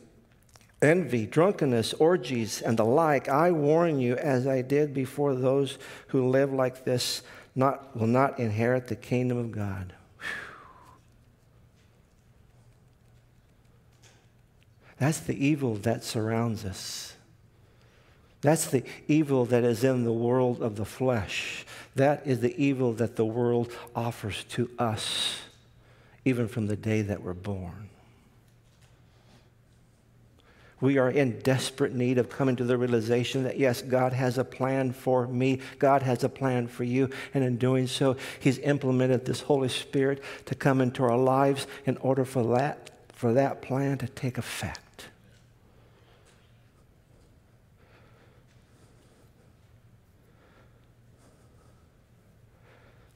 [0.83, 3.27] envy, drunkenness, orgies, and the like.
[3.27, 5.79] I warn you, as I did before, those
[6.09, 7.23] who live like this
[7.55, 9.93] not, will not inherit the kingdom of God.
[14.99, 17.13] That's the evil that surrounds us.
[18.41, 21.65] That's the evil that is in the world of the flesh.
[21.95, 25.39] That is the evil that the world offers to us,
[26.23, 27.89] even from the day that we're born.
[30.81, 34.45] We are in desperate need of coming to the realization that, yes, God has a
[34.45, 35.59] plan for me.
[35.77, 37.09] God has a plan for you.
[37.33, 41.97] And in doing so, He's implemented this Holy Spirit to come into our lives in
[41.97, 44.79] order for that, for that plan to take effect.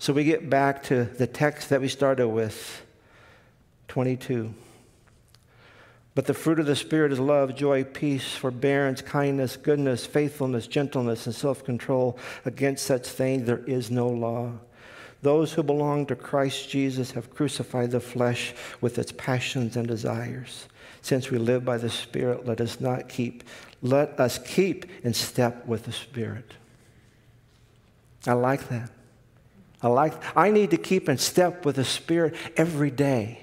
[0.03, 2.83] So we get back to the text that we started with
[3.87, 4.53] 22.
[6.13, 11.25] But the fruit of the Spirit is love, joy, peace, forbearance, kindness, goodness, faithfulness, gentleness,
[11.25, 12.19] and self control.
[12.43, 14.51] Against such things there is no law.
[15.21, 20.67] Those who belong to Christ Jesus have crucified the flesh with its passions and desires.
[21.01, 23.45] Since we live by the Spirit, let us not keep,
[23.81, 26.55] let us keep in step with the Spirit.
[28.27, 28.91] I like that.
[29.83, 33.39] I like I need to keep in step with the Spirit every day.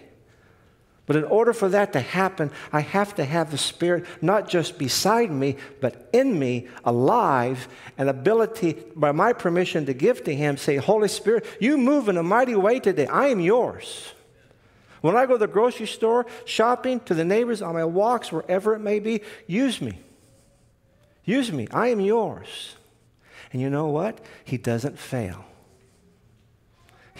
[1.10, 4.78] But in order for that to happen, I have to have the Spirit not just
[4.78, 7.66] beside me, but in me, alive,
[7.98, 12.16] and ability, by my permission to give to Him, say, Holy Spirit, you move in
[12.16, 13.08] a mighty way today.
[13.08, 14.12] I am yours.
[15.00, 18.74] When I go to the grocery store, shopping, to the neighbors, on my walks, wherever
[18.74, 19.98] it may be, use me.
[21.24, 21.66] Use me.
[21.72, 22.76] I am yours.
[23.52, 24.20] And you know what?
[24.44, 25.44] He doesn't fail.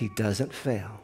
[0.00, 0.98] He doesn't fail.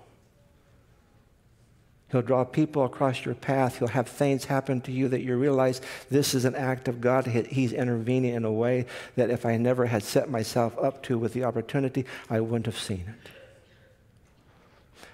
[2.10, 3.78] He'll draw people across your path.
[3.78, 7.26] He'll have things happen to you that you realize this is an act of God.
[7.26, 8.86] He's intervening in a way
[9.16, 12.78] that if I never had set myself up to with the opportunity, I wouldn't have
[12.78, 13.30] seen it.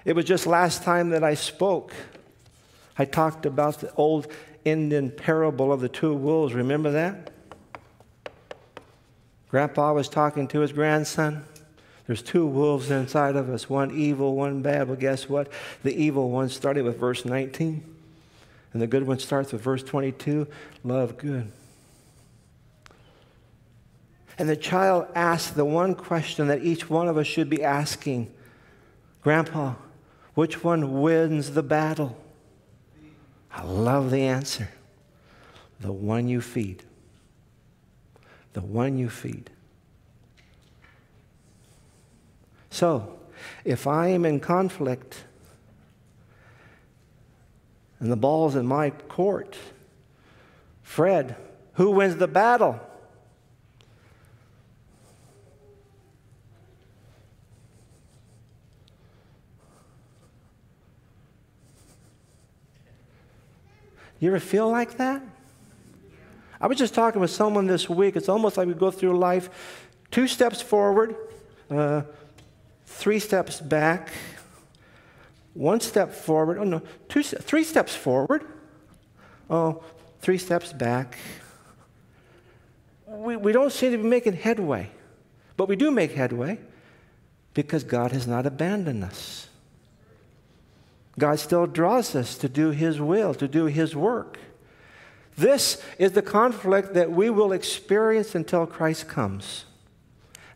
[0.05, 1.93] It was just last time that I spoke.
[2.97, 4.29] I talked about the old
[4.65, 6.55] Indian parable of the two wolves.
[6.55, 7.33] Remember that?
[9.49, 11.47] Grandpa was talking to his grandson.
[12.07, 14.89] There's two wolves inside of us, one evil, one bad.
[14.89, 15.49] Well, guess what?
[15.83, 17.83] The evil one started with verse 19,
[18.73, 20.47] and the good one starts with verse 22
[20.83, 21.51] love good.
[24.39, 28.33] And the child asked the one question that each one of us should be asking
[29.23, 29.75] Grandpa,
[30.35, 32.19] which one wins the battle?
[33.53, 34.69] I love the answer.
[35.81, 36.83] The one you feed.
[38.55, 39.51] The one you feed.
[42.73, 43.19] So,
[43.67, 45.25] if I am in conflict
[48.01, 49.59] and the ball's in my court,
[50.83, 51.37] Fred,
[51.75, 52.81] who wins the battle?
[64.19, 65.21] You ever feel like that?
[66.59, 68.17] I was just talking with someone this week.
[68.17, 71.15] It's almost like we go through life two steps forward,
[71.71, 72.03] uh,
[72.93, 74.11] three steps back,
[75.55, 76.59] one step forward.
[76.59, 78.45] Oh, no, two, three steps forward.
[79.51, 79.83] Oh,
[80.21, 81.19] three steps back.
[83.07, 84.91] We, we don't seem to be making headway,
[85.57, 86.59] but we do make headway
[87.55, 89.49] because God has not abandoned us.
[91.19, 94.39] God still draws us to do His will, to do His work.
[95.37, 99.67] This is the conflict that we will experience until Christ comes.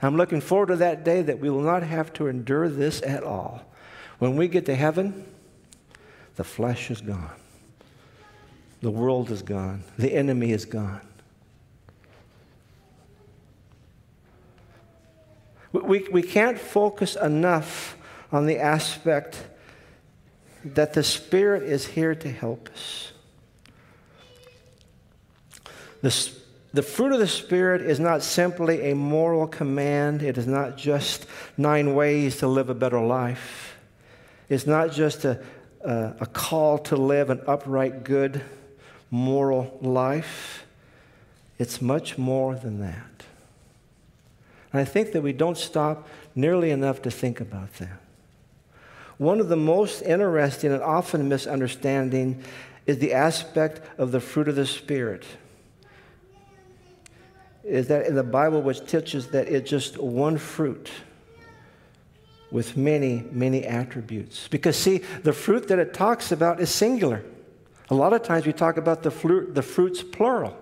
[0.06, 3.22] I'm looking forward to that day that we will not have to endure this at
[3.22, 3.62] all.
[4.18, 5.26] When we get to heaven,
[6.36, 7.34] the flesh is gone,
[8.82, 11.00] the world is gone, the enemy is gone.
[15.72, 17.96] We, we can't focus enough
[18.32, 19.44] on the aspect
[20.64, 23.12] that the Spirit is here to help us.
[26.00, 26.30] The,
[26.72, 31.26] the fruit of the Spirit is not simply a moral command, it is not just
[31.56, 33.76] nine ways to live a better life.
[34.48, 35.42] It's not just a,
[35.82, 38.42] a, a call to live an upright, good,
[39.10, 40.64] moral life.
[41.58, 43.24] It's much more than that.
[44.72, 48.00] And I think that we don't stop nearly enough to think about that.
[49.18, 52.42] One of the most interesting and often misunderstanding
[52.84, 55.24] is the aspect of the fruit of the Spirit.
[57.66, 60.88] Is that in the Bible, which teaches that it's just one fruit
[62.50, 64.48] with many, many attributes.
[64.48, 67.24] Because, see, the fruit that it talks about is singular.
[67.90, 70.56] A lot of times we talk about the, fruit, the fruits plural.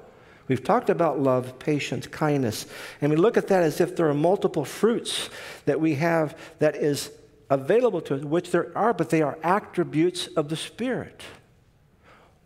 [0.48, 2.66] We've talked about love, patience, kindness,
[3.00, 5.30] and we look at that as if there are multiple fruits
[5.64, 7.10] that we have that is
[7.48, 11.22] available to us, which there are, but they are attributes of the Spirit.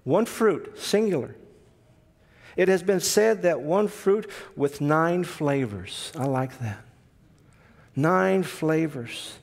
[0.05, 1.35] One fruit, singular.
[2.59, 6.11] It has been said that one fruit with nine flavors.
[6.17, 6.85] I like that.
[7.95, 9.39] Nine flavors.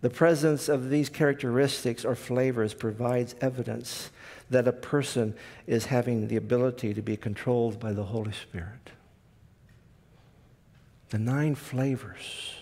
[0.00, 4.10] The presence of these characteristics or flavors provides evidence
[4.48, 5.34] that a person
[5.66, 8.90] is having the ability to be controlled by the Holy Spirit
[11.10, 12.61] the nine flavors.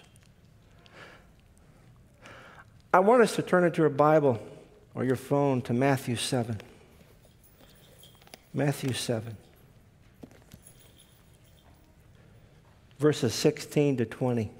[2.92, 4.40] I want us to turn into your Bible
[4.94, 6.60] or your phone to Matthew 7.
[8.52, 9.36] Matthew 7.
[12.98, 14.50] Verses 16 to 20.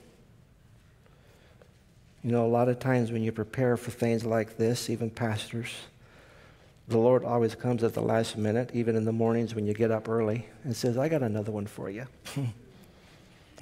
[2.23, 5.71] You know, a lot of times when you prepare for things like this, even pastors,
[6.87, 9.91] the Lord always comes at the last minute, even in the mornings when you get
[9.91, 12.07] up early, and says, I got another one for you.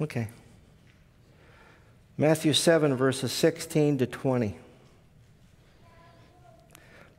[0.01, 0.29] Okay.
[2.19, 4.57] Matthew 7, verses 16 to 20.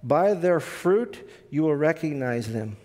[0.02, 2.76] By their fruit you will recognize them.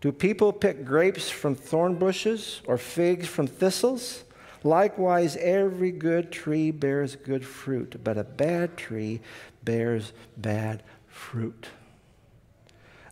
[0.00, 4.24] Do people pick grapes from thorn bushes or figs from thistles?
[4.64, 9.20] Likewise, every good tree bears good fruit, but a bad tree
[9.62, 11.68] bears bad fruit.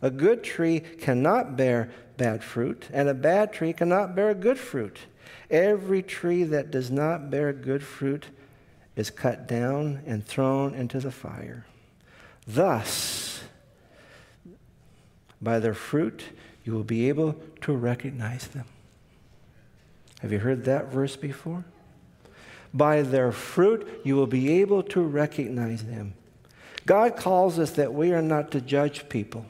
[0.01, 4.99] A good tree cannot bear bad fruit, and a bad tree cannot bear good fruit.
[5.51, 8.27] Every tree that does not bear good fruit
[8.95, 11.65] is cut down and thrown into the fire.
[12.47, 13.43] Thus,
[15.41, 16.23] by their fruit,
[16.63, 18.65] you will be able to recognize them.
[20.21, 21.65] Have you heard that verse before?
[22.73, 26.13] By their fruit, you will be able to recognize them.
[26.85, 29.45] God calls us that we are not to judge people,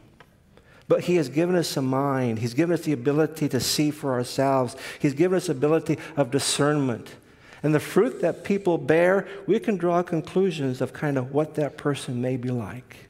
[0.92, 2.40] but He has given us a mind.
[2.40, 4.76] He's given us the ability to see for ourselves.
[5.00, 7.16] He's given us ability of discernment.
[7.64, 11.78] And the fruit that people bear, we can draw conclusions of kind of what that
[11.78, 13.08] person may be like.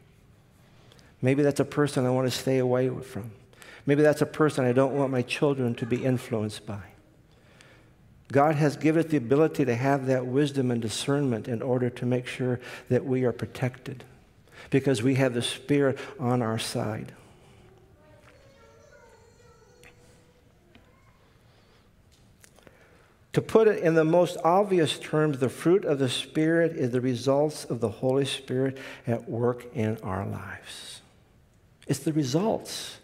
[1.24, 3.32] Maybe that's a person I want to stay away from.
[3.88, 6.84] Maybe that's a person I don't want my children to be influenced by.
[8.32, 12.06] God has given us the ability to have that wisdom and discernment in order to
[12.06, 12.60] make sure
[12.90, 14.04] that we are protected
[14.70, 17.14] because we have the Spirit on our side.
[23.34, 27.00] To put it in the most obvious terms, the fruit of the Spirit is the
[27.00, 28.78] results of the Holy Spirit
[29.08, 31.02] at work in our lives.
[31.88, 32.98] It's the results.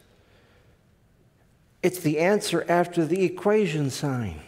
[1.82, 4.42] It's the answer after the equation sign.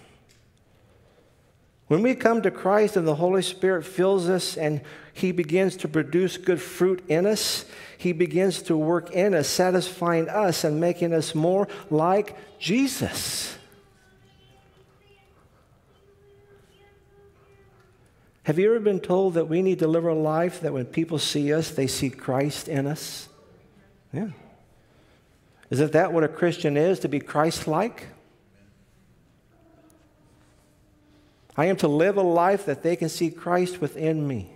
[1.88, 4.82] When we come to Christ and the Holy Spirit fills us and
[5.14, 7.66] He begins to produce good fruit in us,
[7.98, 13.58] He begins to work in us, satisfying us and making us more like Jesus.
[18.50, 21.20] Have you ever been told that we need to live a life that when people
[21.20, 23.30] see us, they see Christ in us?
[24.12, 24.30] Yeah.
[25.70, 28.08] Isn't that what a Christian is, to be Christ like?
[31.56, 34.50] I am to live a life that they can see Christ within me.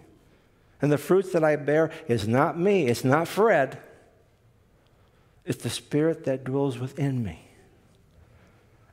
[0.81, 3.77] And the fruits that I bear is not me, it's not Fred.
[5.45, 7.42] It's the Spirit that dwells within me.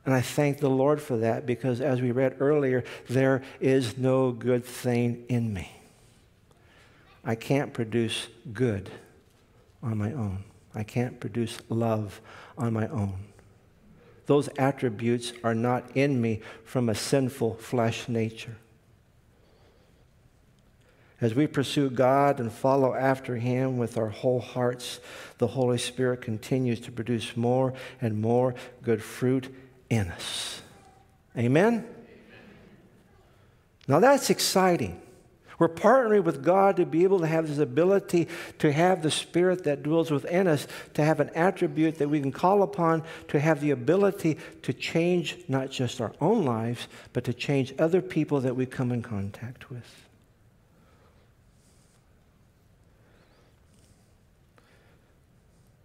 [0.05, 4.31] And I thank the Lord for that because, as we read earlier, there is no
[4.31, 5.71] good thing in me.
[7.23, 8.89] I can't produce good
[9.83, 10.43] on my own.
[10.73, 12.19] I can't produce love
[12.57, 13.25] on my own.
[14.25, 18.55] Those attributes are not in me from a sinful flesh nature.
[21.19, 24.99] As we pursue God and follow after Him with our whole hearts,
[25.37, 29.53] the Holy Spirit continues to produce more and more good fruit
[29.91, 30.61] in us.
[31.37, 31.85] Amen?
[33.87, 34.99] Now that's exciting.
[35.59, 38.29] We're partnering with God to be able to have this ability
[38.59, 40.65] to have the Spirit that dwells within us,
[40.95, 45.37] to have an attribute that we can call upon, to have the ability to change
[45.47, 49.69] not just our own lives, but to change other people that we come in contact
[49.69, 50.07] with.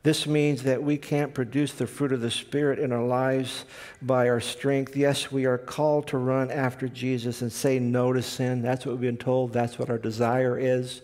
[0.07, 3.65] This means that we can't produce the fruit of the Spirit in our lives
[4.01, 4.97] by our strength.
[4.97, 8.63] Yes, we are called to run after Jesus and say no to sin.
[8.63, 9.53] That's what we've been told.
[9.53, 11.03] That's what our desire is.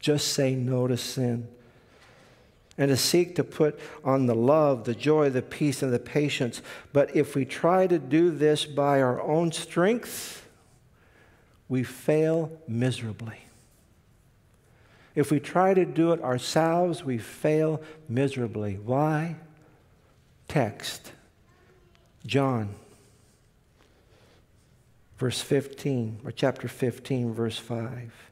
[0.00, 1.46] Just say no to sin.
[2.76, 6.60] And to seek to put on the love, the joy, the peace, and the patience.
[6.92, 10.44] But if we try to do this by our own strength,
[11.68, 13.44] we fail miserably.
[15.20, 18.76] If we try to do it ourselves, we fail miserably.
[18.82, 19.36] Why?
[20.48, 21.12] Text
[22.24, 22.74] John,
[25.18, 28.30] verse 15, or chapter 15, verse 5.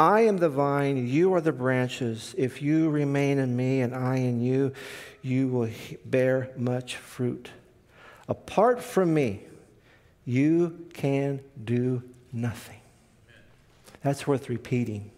[0.00, 2.34] I am the vine, you are the branches.
[2.38, 4.72] If you remain in me and I in you,
[5.20, 5.68] you will
[6.06, 7.50] bear much fruit.
[8.28, 9.42] Apart from me,
[10.24, 12.02] you can do
[12.32, 12.80] nothing.
[14.02, 15.10] That's worth repeating.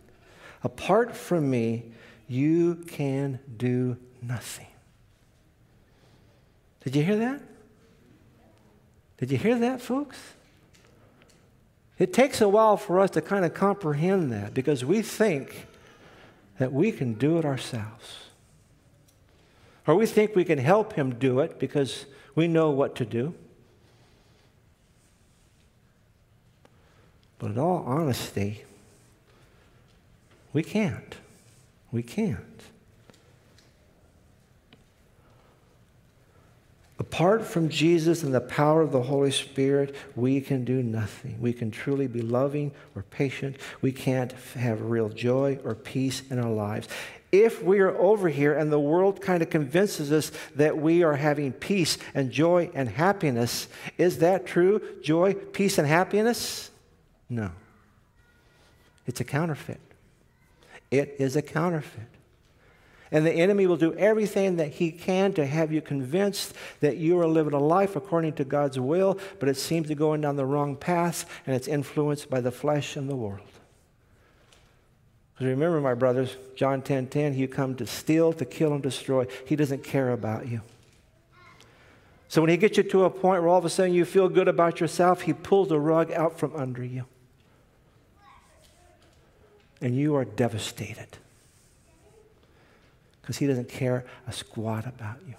[0.62, 1.84] Apart from me,
[2.28, 4.66] you can do nothing.
[6.84, 7.40] Did you hear that?
[9.18, 10.18] Did you hear that, folks?
[11.98, 15.66] It takes a while for us to kind of comprehend that because we think
[16.58, 18.18] that we can do it ourselves.
[19.86, 23.34] Or we think we can help him do it because we know what to do.
[27.38, 28.64] But in all honesty,
[30.53, 31.16] we can't.
[31.92, 32.44] We can't.
[37.01, 41.40] Apart from Jesus and the power of the Holy Spirit, we can do nothing.
[41.40, 43.57] We can truly be loving or patient.
[43.80, 46.88] We can't have real joy or peace in our lives.
[47.32, 51.16] If we are over here and the world kind of convinces us that we are
[51.16, 54.82] having peace and joy and happiness, is that true?
[55.03, 56.70] Joy, peace, and happiness?
[57.30, 57.51] No.
[59.07, 59.80] It's a counterfeit.
[60.91, 62.09] It is a counterfeit.
[63.12, 67.18] And the enemy will do everything that he can to have you convinced that you
[67.18, 70.47] are living a life according to God's will, but it seems to going down the
[70.47, 73.41] wrong path and it's influenced by the flesh and the world.
[75.34, 79.26] Because remember, my brothers, John 10 10, he come to steal, to kill, and destroy.
[79.47, 80.61] He doesn't care about you.
[82.28, 84.28] So when he gets you to a point where all of a sudden you feel
[84.28, 87.07] good about yourself, he pulls the rug out from under you.
[89.81, 91.09] And you are devastated
[93.20, 95.35] because he doesn't care a squat about you.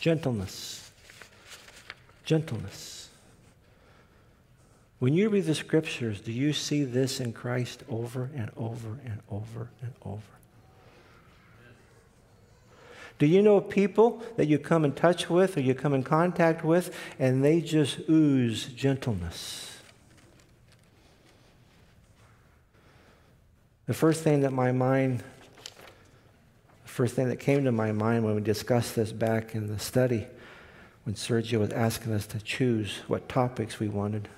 [0.00, 0.90] Gentleness.
[2.24, 3.08] Gentleness.
[4.98, 9.20] When you read the scriptures, do you see this in Christ over and over and
[9.30, 10.22] over and over?
[13.18, 16.64] Do you know people that you come in touch with or you come in contact
[16.64, 19.76] with and they just ooze gentleness?
[23.86, 25.24] The first thing that my mind
[26.98, 30.26] first thing that came to my mind when we discussed this back in the study,
[31.04, 34.28] when Sergio was asking us to choose what topics we wanted.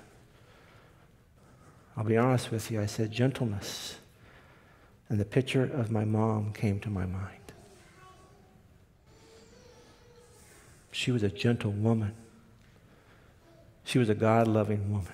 [1.97, 3.95] I'll be honest with you, I said gentleness.
[5.09, 7.51] And the picture of my mom came to my mind.
[10.91, 12.13] She was a gentle woman.
[13.85, 15.13] She was a God loving woman.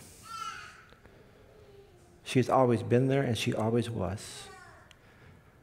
[2.25, 4.49] She's always been there and she always was.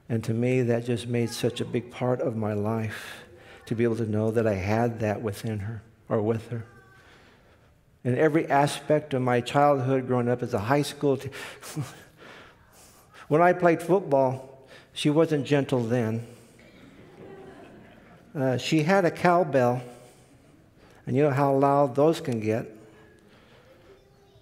[0.09, 3.25] And to me, that just made such a big part of my life
[3.67, 6.65] to be able to know that I had that within her or with her.
[8.05, 11.31] In every aspect of my childhood, growing up as a high school, t-
[13.29, 16.27] when I played football, she wasn't gentle then.
[18.35, 19.81] Uh, she had a cowbell,
[21.07, 22.67] and you know how loud those can get.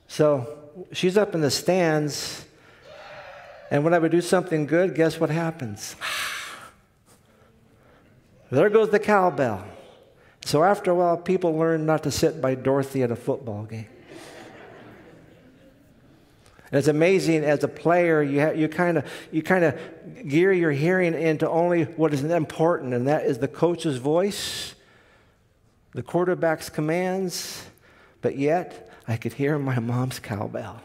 [0.08, 0.58] So
[0.92, 2.44] she's up in the stands
[3.72, 5.96] and when I would do something good, guess what happens?
[8.50, 9.64] there goes the cowbell.
[10.44, 13.88] So after a while, people learn not to sit by Dorothy at a football game.
[16.70, 20.72] And it's amazing as a player, you, you kind of you kind of gear your
[20.72, 24.74] hearing into only what is important, and that is the coach's voice,
[25.92, 27.64] the quarterback's commands.
[28.20, 30.82] But yet, I could hear my mom's cowbell.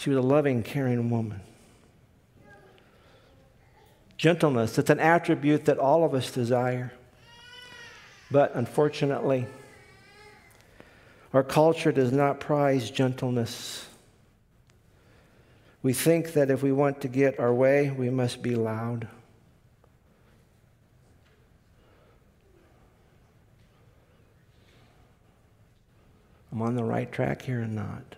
[0.00, 1.42] She was a loving, caring woman.
[4.16, 6.94] Gentleness, it's an attribute that all of us desire.
[8.30, 9.44] But unfortunately,
[11.34, 13.88] our culture does not prize gentleness.
[15.82, 19.06] We think that if we want to get our way, we must be loud.
[26.50, 28.16] I'm on the right track here or not?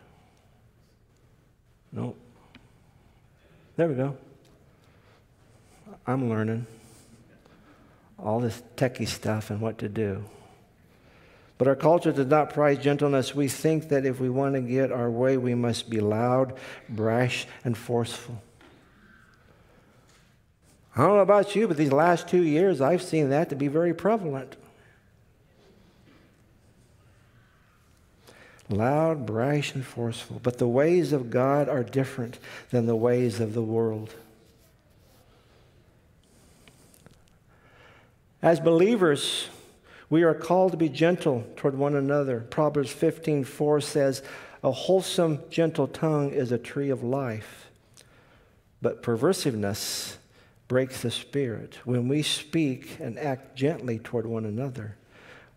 [1.93, 2.19] Nope.
[3.77, 4.17] There we go.
[6.07, 6.67] I'm learning
[8.19, 10.25] all this techie stuff and what to do.
[11.59, 13.35] But our culture does not prize gentleness.
[13.35, 16.55] We think that if we want to get our way, we must be loud,
[16.89, 18.43] brash, and forceful.
[20.97, 23.69] I don't know about you, but these last two years, I've seen that to be
[23.69, 24.57] very prevalent.
[28.73, 30.41] Loud, brash, and forceful.
[30.43, 32.39] But the ways of God are different
[32.71, 34.15] than the ways of the world.
[38.43, 39.49] As believers,
[40.11, 42.41] we are called to be gentle toward one another.
[42.41, 44.23] Proverbs 15:4 says,
[44.65, 47.71] "A wholesome, gentle tongue is a tree of life,
[48.81, 50.17] but perversiveness
[50.67, 54.97] breaks the spirit." When we speak and act gently toward one another,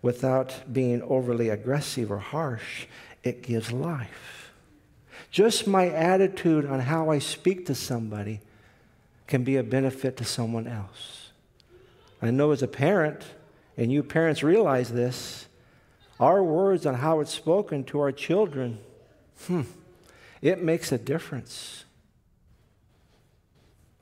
[0.06, 2.86] without being overly aggressive or harsh,
[3.24, 4.52] it gives life.
[5.32, 8.40] Just my attitude on how I speak to somebody
[9.26, 11.32] can be a benefit to someone else.
[12.22, 13.24] I know as a parent,
[13.78, 15.48] and you parents realize this,
[16.20, 18.78] our words on how it's spoken to our children,
[19.48, 19.64] hmm,
[20.40, 21.84] it makes a difference.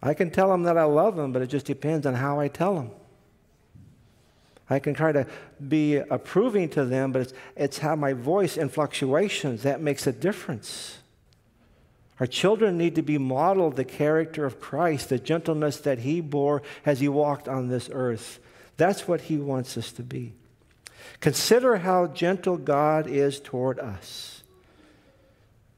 [0.02, 2.50] I can tell them that I love them, but it just depends on how I
[2.50, 2.92] tell them.
[4.74, 5.28] I can try to
[5.66, 10.12] be approving to them, but it's, it's how my voice and fluctuations that makes a
[10.12, 10.98] difference.
[12.20, 16.62] Our children need to be modeled the character of Christ, the gentleness that he bore
[16.86, 18.40] as he walked on this earth.
[18.78, 20.34] That's what he wants us to be.
[21.20, 24.44] Consider how gentle God is toward us.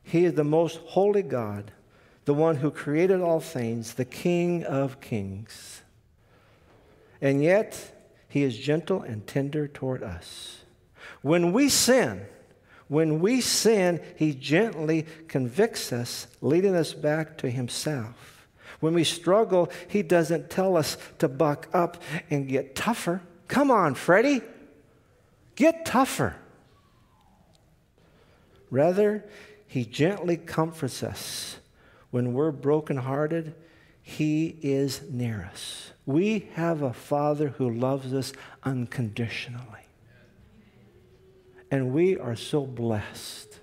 [0.04, 1.72] He is the most holy God,
[2.26, 5.82] the one who created all things, the King of kings.
[7.22, 7.95] And yet,
[8.36, 10.58] he is gentle and tender toward us.
[11.22, 12.26] When we sin,
[12.90, 18.46] when we sin, he gently convicts us, leading us back to himself.
[18.82, 23.22] When we struggle, he doesn't tell us to buck up and get tougher.
[23.48, 24.42] Come on, Freddie.
[25.56, 26.36] Get tougher.
[28.70, 29.24] Rather,
[29.66, 31.56] he gently comforts us.
[32.12, 33.56] When we're brokenhearted,
[34.02, 35.94] he is near us.
[36.06, 38.32] We have a Father who loves us
[38.64, 39.64] unconditionally.
[41.72, 43.60] And we are so blessed.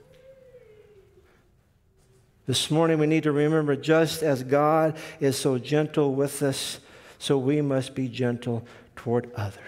[2.46, 6.80] This morning, we need to remember just as God is so gentle with us,
[7.18, 8.66] so we must be gentle
[8.96, 9.60] toward others.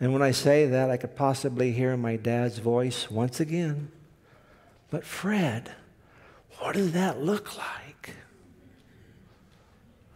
[0.00, 3.90] And when I say that, I could possibly hear my dad's voice once again.
[4.90, 5.72] But, Fred,
[6.58, 7.85] what does that look like?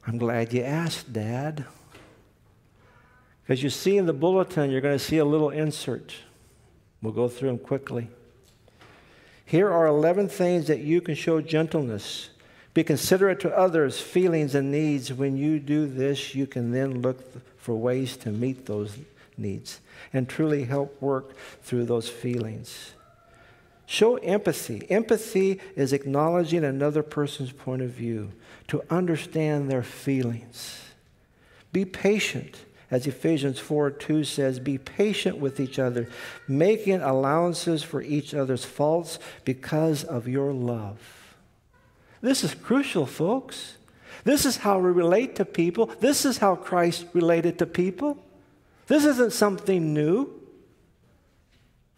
[0.07, 1.65] I'm glad you asked, Dad.
[3.43, 6.15] Because you see in the bulletin, you're going to see a little insert.
[7.03, 8.09] We'll go through them quickly.
[9.45, 12.31] Here are 11 things that you can show gentleness.
[12.73, 15.13] Be considerate to others' feelings and needs.
[15.13, 17.19] When you do this, you can then look
[17.59, 18.97] for ways to meet those
[19.37, 19.81] needs
[20.13, 22.93] and truly help work through those feelings.
[23.87, 24.89] Show empathy.
[24.89, 28.31] Empathy is acknowledging another person's point of view,
[28.71, 30.81] to understand their feelings.
[31.73, 32.57] Be patient.
[32.89, 36.09] As Ephesians 4 2 says, be patient with each other,
[36.47, 40.99] making allowances for each other's faults because of your love.
[42.21, 43.77] This is crucial, folks.
[44.23, 45.87] This is how we relate to people.
[45.99, 48.25] This is how Christ related to people.
[48.87, 50.39] This isn't something new.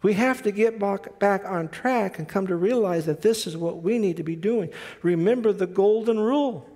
[0.02, 3.82] We have to get back, on track and come to realize that this is what
[3.82, 4.70] we need to be doing.
[5.02, 6.68] Remember the golden rule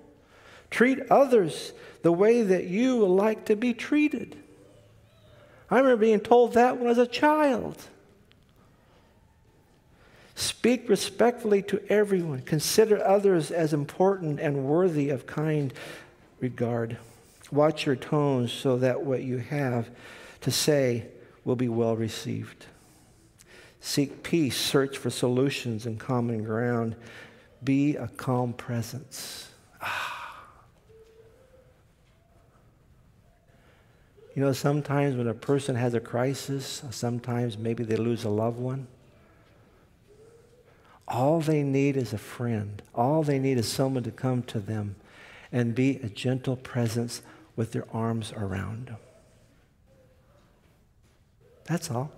[0.70, 1.72] treat others
[2.02, 4.36] the way that you would like to be treated.
[5.70, 7.82] I remember being told that when I was a child.
[10.36, 12.42] Speak respectfully to everyone.
[12.42, 15.72] Consider others as important and worthy of kind
[16.40, 16.98] regard.
[17.50, 19.88] Watch your tones so that what you have
[20.42, 21.06] to say
[21.44, 22.66] will be well received.
[23.86, 26.96] Seek peace, search for solutions and common ground.
[27.62, 29.52] Be a calm presence.
[29.80, 30.44] Ah.
[34.34, 38.58] You know, sometimes when a person has a crisis, sometimes maybe they lose a loved
[38.58, 38.88] one,
[41.06, 42.82] all they need is a friend.
[42.92, 44.96] All they need is someone to come to them
[45.52, 47.22] and be a gentle presence
[47.54, 48.98] with their arms around them.
[51.66, 52.10] That's all.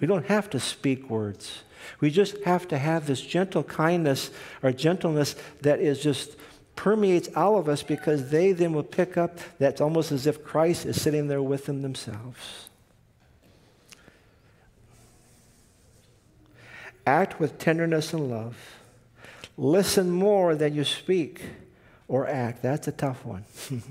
[0.00, 1.62] We don't have to speak words.
[2.00, 4.30] We just have to have this gentle kindness
[4.62, 6.36] or gentleness that is just
[6.74, 10.84] permeates all of us because they then will pick up that's almost as if Christ
[10.84, 12.68] is sitting there with them themselves.
[17.06, 18.56] Act with tenderness and love.
[19.56, 21.40] Listen more than you speak
[22.08, 22.62] or act.
[22.62, 23.44] That's a tough one.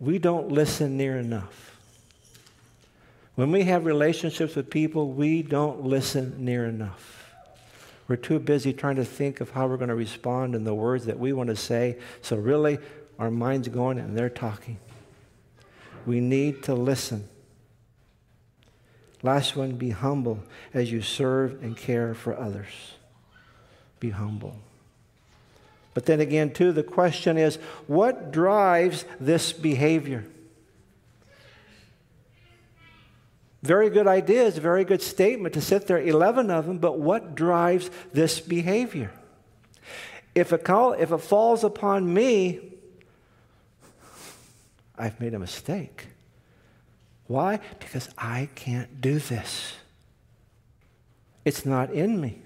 [0.00, 1.67] we don't listen near enough.
[3.38, 7.24] When we have relationships with people, we don't listen near enough.
[8.08, 11.06] We're too busy trying to think of how we're going to respond in the words
[11.06, 11.98] that we want to say.
[12.20, 12.78] So, really,
[13.16, 14.78] our mind's going and they're talking.
[16.04, 17.28] We need to listen.
[19.22, 20.40] Last one be humble
[20.74, 22.94] as you serve and care for others.
[24.00, 24.56] Be humble.
[25.94, 27.54] But then again, too, the question is
[27.86, 30.24] what drives this behavior?
[33.62, 37.90] Very good ideas, very good statement to sit there, 11 of them, but what drives
[38.12, 39.10] this behavior?
[40.34, 42.60] If it, call, if it falls upon me,
[44.96, 46.06] I've made a mistake.
[47.26, 47.60] Why?
[47.78, 49.74] Because I can't do this.
[51.44, 52.42] It's not in me.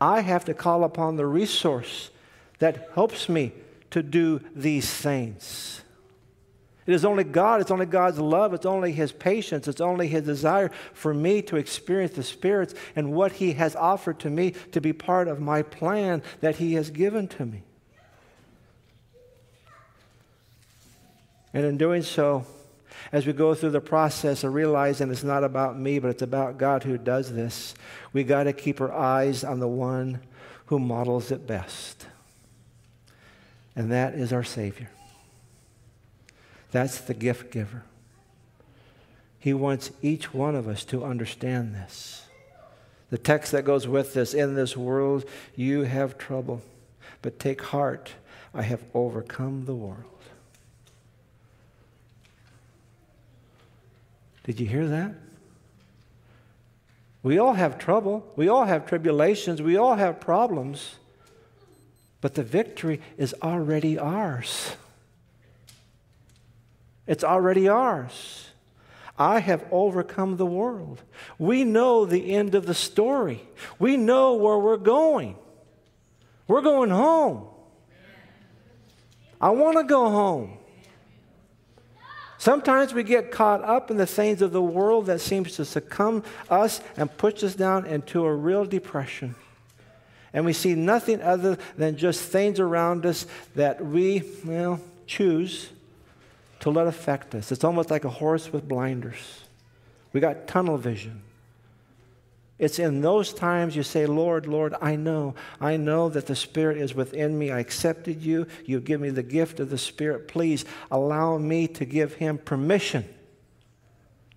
[0.00, 2.10] I have to call upon the resource
[2.58, 3.52] that helps me
[3.90, 5.80] to do these things.
[6.86, 10.24] It is only God, it's only God's love, it's only His patience, it's only His
[10.24, 14.80] desire for me to experience the spirits and what He has offered to me to
[14.80, 17.62] be part of my plan that He has given to me.
[21.54, 22.44] And in doing so,
[23.12, 26.58] as we go through the process of realizing it's not about me, but it's about
[26.58, 27.74] God who does this,
[28.12, 30.20] we got to keep our eyes on the one
[30.66, 32.06] who models it best.
[33.76, 34.90] And that is our Savior.
[36.74, 37.84] That's the gift giver.
[39.38, 42.26] He wants each one of us to understand this.
[43.10, 46.62] The text that goes with this in this world, you have trouble,
[47.22, 48.14] but take heart,
[48.52, 50.02] I have overcome the world.
[54.42, 55.14] Did you hear that?
[57.22, 58.26] We all have trouble.
[58.34, 59.62] We all have tribulations.
[59.62, 60.96] We all have problems.
[62.20, 64.74] But the victory is already ours.
[67.06, 68.48] It's already ours.
[69.18, 71.02] I have overcome the world.
[71.38, 73.46] We know the end of the story.
[73.78, 75.36] We know where we're going.
[76.48, 77.46] We're going home.
[79.40, 80.58] I want to go home.
[82.38, 86.24] Sometimes we get caught up in the things of the world that seems to succumb
[86.50, 89.34] us and push us down into a real depression.
[90.32, 95.70] And we see nothing other than just things around us that we, well, choose
[96.64, 97.52] to let affect us.
[97.52, 99.42] It's almost like a horse with blinders.
[100.14, 101.20] We got tunnel vision.
[102.58, 105.34] It's in those times you say, Lord, Lord, I know.
[105.60, 107.50] I know that the Spirit is within me.
[107.50, 108.46] I accepted you.
[108.64, 110.26] You give me the gift of the Spirit.
[110.26, 113.04] Please allow me to give Him permission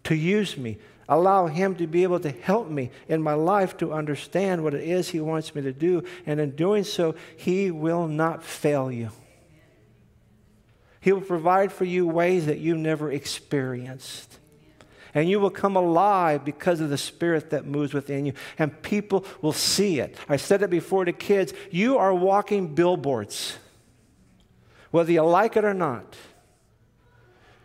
[0.03, 0.79] to use me.
[1.07, 4.83] Allow Him to be able to help me in my life to understand what it
[4.83, 6.03] is He wants me to do.
[6.25, 9.11] And in doing so, He will not fail you.
[11.07, 14.39] He will provide for you ways that you've never experienced
[15.13, 19.25] and you will come alive because of the spirit that moves within you, and people
[19.41, 20.17] will see it.
[20.27, 23.57] I said it before to kids you are walking billboards,
[24.91, 26.17] whether you like it or not.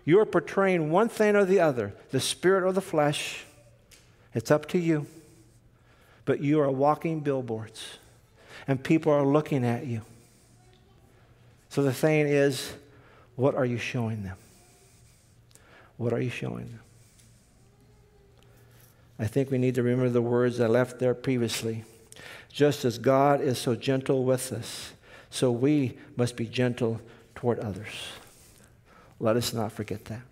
[0.04, 3.44] You are portraying one thing or the other, the spirit or the flesh.
[4.34, 5.08] It's up to you.
[6.26, 7.98] But you are walking billboards,
[8.68, 10.02] and people are looking at you.
[11.70, 12.74] So the thing is,
[13.36, 14.36] what are you showing them?
[15.96, 16.80] What are you showing them?
[19.18, 21.84] I think we need to remember the words I left there previously.
[22.52, 24.92] Just as God is so gentle with us,
[25.30, 27.00] so we must be gentle
[27.34, 27.94] toward others.
[29.20, 30.22] Let us not forget that.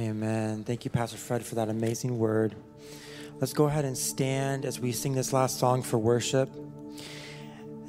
[0.00, 0.62] Amen.
[0.80, 2.54] Thank you, Pastor Fred, for that amazing word.
[3.38, 6.48] Let's go ahead and stand as we sing this last song for worship.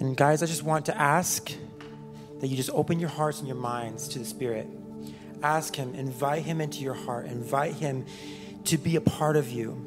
[0.02, 1.54] And, guys, I just want to ask
[2.42, 4.68] that you just open your hearts and your minds to the Spirit.
[5.42, 8.06] Ask Him, invite Him into your heart, invite Him
[8.66, 9.80] to be a part of you,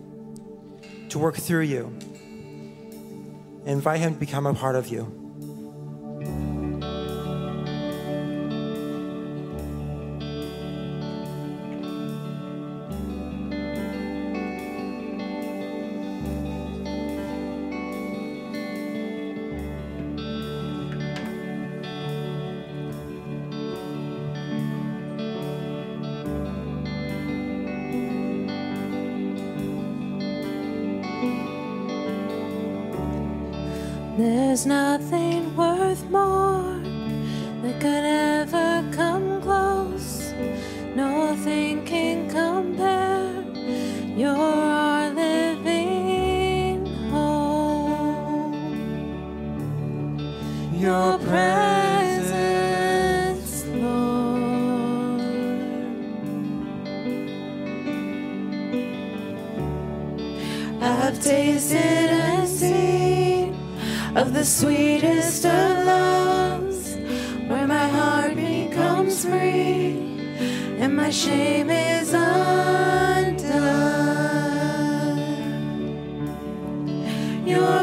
[1.11, 1.95] to work through you.
[3.67, 5.24] Invite Him to become a part of you.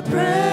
[0.05, 0.50] Undone.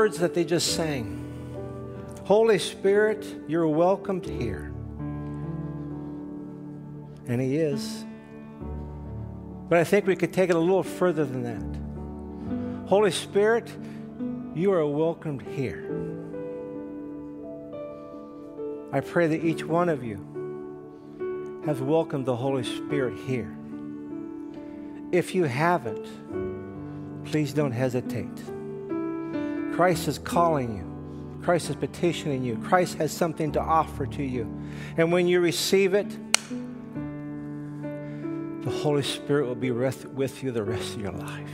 [0.00, 1.04] Words that they just sang.
[2.24, 4.72] Holy Spirit, you're welcomed here.
[7.26, 8.06] And He is.
[9.68, 12.88] But I think we could take it a little further than that.
[12.88, 13.70] Holy Spirit,
[14.54, 15.84] you are welcomed here.
[18.94, 20.16] I pray that each one of you
[21.66, 23.54] has welcomed the Holy Spirit here.
[25.12, 26.06] If you haven't,
[27.26, 28.59] please don't hesitate.
[29.80, 30.84] Christ is calling you.
[31.42, 32.58] Christ is petitioning you.
[32.58, 34.42] Christ has something to offer to you.
[34.98, 36.06] And when you receive it,
[38.62, 41.50] the Holy Spirit will be with, you the rest of your life.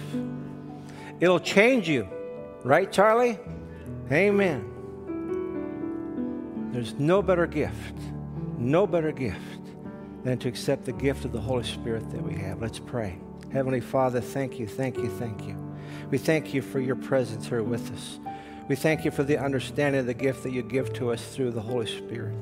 [1.20, 2.08] It'll change you.
[2.64, 3.38] Right, Charlie?
[4.10, 4.72] Amen.
[6.72, 7.94] There's no better gift,
[8.58, 9.38] no better gift
[10.24, 12.60] than to accept the gift of the Holy Spirit that we have.
[12.60, 13.20] Let's pray.
[13.52, 15.65] Heavenly Father, thank you, thank you, thank you.
[16.10, 18.20] We thank you for your presence here with us.
[18.68, 21.52] We thank you for the understanding of the gift that you give to us through
[21.52, 22.34] the Holy Spirit.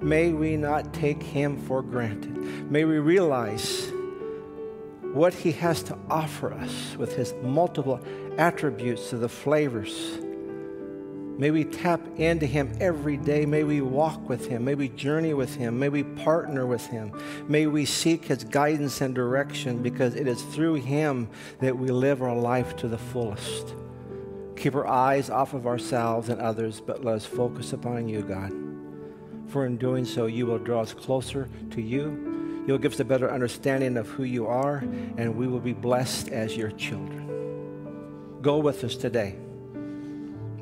[0.00, 2.36] May we not take him for granted.
[2.70, 3.92] May we realize
[5.12, 8.00] what he has to offer us with his multiple
[8.38, 10.18] attributes of the flavors.
[11.38, 13.46] May we tap into him every day.
[13.46, 14.64] May we walk with him.
[14.64, 15.78] May we journey with him.
[15.78, 17.12] May we partner with him.
[17.46, 21.28] May we seek his guidance and direction because it is through him
[21.60, 23.76] that we live our life to the fullest.
[24.56, 28.52] Keep our eyes off of ourselves and others, but let us focus upon you, God.
[29.46, 32.64] For in doing so, you will draw us closer to you.
[32.66, 34.78] You'll give us a better understanding of who you are,
[35.16, 38.38] and we will be blessed as your children.
[38.42, 39.36] Go with us today.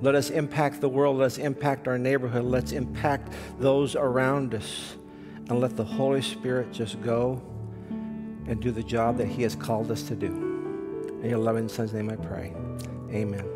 [0.02, 1.18] Let us impact the world.
[1.18, 2.44] Let us impact our neighborhood.
[2.44, 4.96] Let's impact those around us.
[5.48, 7.40] And let the Holy Spirit just go
[8.46, 10.26] and do the job that He has called us to do.
[11.22, 12.52] In your loving Son's name I pray.
[13.10, 13.55] Amen.